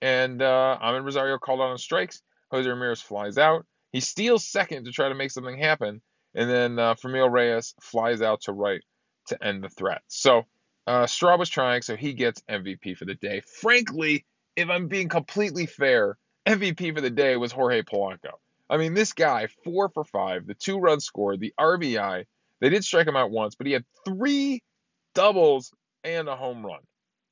and 0.04 0.42
uh, 0.42 0.78
Amed 0.82 1.02
Rosario 1.02 1.38
called 1.38 1.60
on 1.60 1.78
strikes. 1.78 2.20
Jose 2.50 2.68
Ramirez 2.68 3.00
flies 3.00 3.38
out. 3.38 3.64
He 3.90 4.00
steals 4.00 4.46
second 4.46 4.84
to 4.84 4.92
try 4.92 5.08
to 5.08 5.14
make 5.14 5.30
something 5.30 5.58
happen, 5.58 6.02
and 6.34 6.50
then 6.50 6.78
uh, 6.78 6.94
Reyes 7.02 7.74
flies 7.80 8.20
out 8.20 8.42
to 8.42 8.52
right 8.52 8.82
to 9.28 9.42
end 9.42 9.64
the 9.64 9.70
threat. 9.70 10.02
So 10.08 10.42
uh, 10.86 11.06
Straw 11.06 11.38
was 11.38 11.48
trying, 11.48 11.80
so 11.80 11.96
he 11.96 12.12
gets 12.12 12.42
MVP 12.50 12.98
for 12.98 13.06
the 13.06 13.14
day. 13.14 13.40
Frankly, 13.62 14.26
if 14.56 14.68
I'm 14.68 14.88
being 14.88 15.08
completely 15.08 15.64
fair, 15.64 16.18
MVP 16.46 16.94
for 16.94 17.00
the 17.00 17.08
day 17.08 17.38
was 17.38 17.52
Jorge 17.52 17.80
Polanco. 17.80 18.32
I 18.68 18.76
mean, 18.76 18.92
this 18.92 19.14
guy, 19.14 19.48
four 19.64 19.88
for 19.88 20.04
five, 20.04 20.46
the 20.46 20.54
two 20.54 20.76
runs 20.76 21.06
scored, 21.06 21.40
the 21.40 21.54
RBI. 21.58 22.26
They 22.60 22.68
did 22.68 22.84
strike 22.84 23.06
him 23.06 23.16
out 23.16 23.30
once, 23.30 23.54
but 23.54 23.66
he 23.66 23.72
had 23.72 23.84
three 24.04 24.62
doubles 25.14 25.72
and 26.02 26.28
a 26.28 26.36
home 26.36 26.64
run 26.64 26.80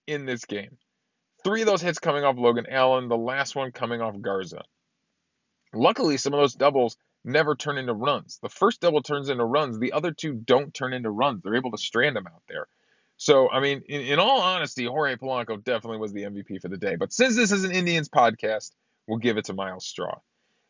in 0.07 0.25
this 0.25 0.47
game. 0.47 0.79
Three 1.45 1.63
of 1.63 1.67
those 1.67 1.83
hits 1.83 1.99
coming 1.99 2.25
off 2.25 2.37
Logan 2.37 2.67
Allen, 2.69 3.09
the 3.09 3.17
last 3.17 3.57
one 3.57 3.73
coming 3.73 4.01
off 4.01 4.21
Garza. 4.21 4.63
Luckily, 5.75 6.17
some 6.17 6.35
of 6.35 6.41
those 6.41 6.55
doubles 6.55 6.97
never 7.25 7.55
turn 7.55 7.79
into 7.79 7.95
runs. 7.95 8.39
The 8.43 8.49
first 8.49 8.81
double 8.81 9.03
turns 9.03 9.29
into 9.29 9.45
runs, 9.45 9.79
the 9.79 9.93
other 9.93 10.13
two 10.13 10.35
don't 10.35 10.73
turn 10.73 10.93
into 10.93 11.11
runs. 11.11 11.43
They're 11.43 11.57
able 11.57 11.71
to 11.73 11.79
strand 11.79 12.17
them 12.17 12.27
out 12.27 12.43
there. 12.49 12.67
So, 13.17 13.51
I 13.51 13.61
mean, 13.61 13.83
in, 13.89 14.01
in 14.03 14.19
all 14.19 14.41
honesty, 14.41 14.85
Jorge 14.85 15.17
Polanco 15.17 15.63
definitely 15.63 15.99
was 15.99 16.13
the 16.13 16.23
MVP 16.23 16.61
for 16.61 16.69
the 16.69 16.77
day. 16.77 16.97
But 16.97 17.13
since 17.13 17.37
this 17.37 17.53
is 17.53 17.65
an 17.65 17.73
Indians 17.73 18.09
podcast, 18.09 18.73
we'll 19.07 19.19
give 19.19 19.37
it 19.37 19.45
to 19.47 19.55
Myles 19.55 19.87
Straw. 19.87 20.19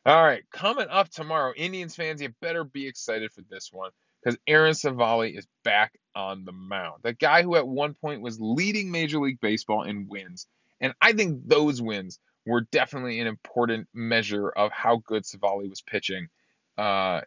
All 0.04 0.22
right, 0.22 0.42
coming 0.52 0.88
up 0.90 1.08
tomorrow, 1.10 1.52
Indians 1.56 1.94
fans, 1.94 2.20
you 2.20 2.34
better 2.40 2.64
be 2.64 2.88
excited 2.88 3.32
for 3.32 3.42
this 3.48 3.70
one 3.72 3.90
because 4.22 4.38
Aaron 4.46 4.74
Civale 4.74 5.36
is 5.36 5.46
back 5.64 5.92
on 6.14 6.44
the 6.44 6.52
mound. 6.52 7.02
The 7.02 7.12
guy 7.12 7.42
who 7.42 7.56
at 7.56 7.66
one 7.66 7.94
point 7.94 8.20
was 8.20 8.40
leading 8.40 8.90
Major 8.90 9.20
League 9.20 9.40
Baseball 9.40 9.84
in 9.84 10.08
wins. 10.08 10.46
And 10.82 10.92
I 11.00 11.12
think 11.12 11.48
those 11.48 11.80
wins 11.80 12.18
were 12.44 12.66
definitely 12.72 13.20
an 13.20 13.28
important 13.28 13.88
measure 13.94 14.48
of 14.50 14.72
how 14.72 14.96
good 15.06 15.24
Civale 15.24 15.68
was 15.68 15.80
pitching 15.80 16.28
uh, 16.76 17.22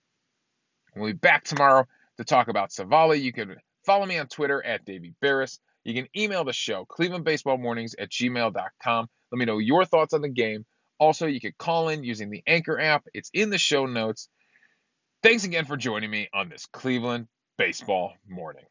We'll 0.96 1.08
be 1.08 1.12
back 1.12 1.44
tomorrow 1.44 1.86
to 2.16 2.24
talk 2.24 2.48
about 2.48 2.70
Civale. 2.70 3.20
You 3.20 3.32
can 3.32 3.56
follow 3.84 4.06
me 4.06 4.18
on 4.18 4.28
Twitter 4.28 4.64
at 4.64 4.86
Davey 4.86 5.12
Berris. 5.22 5.58
You 5.84 5.94
can 5.94 6.08
email 6.16 6.44
the 6.44 6.52
show, 6.52 6.84
clevelandbaseballmornings 6.86 7.94
at 7.98 8.10
gmail.com. 8.10 9.08
Let 9.32 9.38
me 9.38 9.44
know 9.44 9.58
your 9.58 9.84
thoughts 9.84 10.14
on 10.14 10.22
the 10.22 10.28
game. 10.28 10.64
Also, 11.00 11.26
you 11.26 11.40
can 11.40 11.54
call 11.58 11.88
in 11.88 12.04
using 12.04 12.30
the 12.30 12.42
Anchor 12.46 12.78
app. 12.78 13.04
It's 13.14 13.30
in 13.32 13.50
the 13.50 13.58
show 13.58 13.86
notes. 13.86 14.28
Thanks 15.22 15.44
again 15.44 15.64
for 15.64 15.76
joining 15.76 16.10
me 16.10 16.28
on 16.32 16.48
this 16.50 16.66
Cleveland 16.66 17.26
baseball 17.58 18.12
morning. 18.28 18.66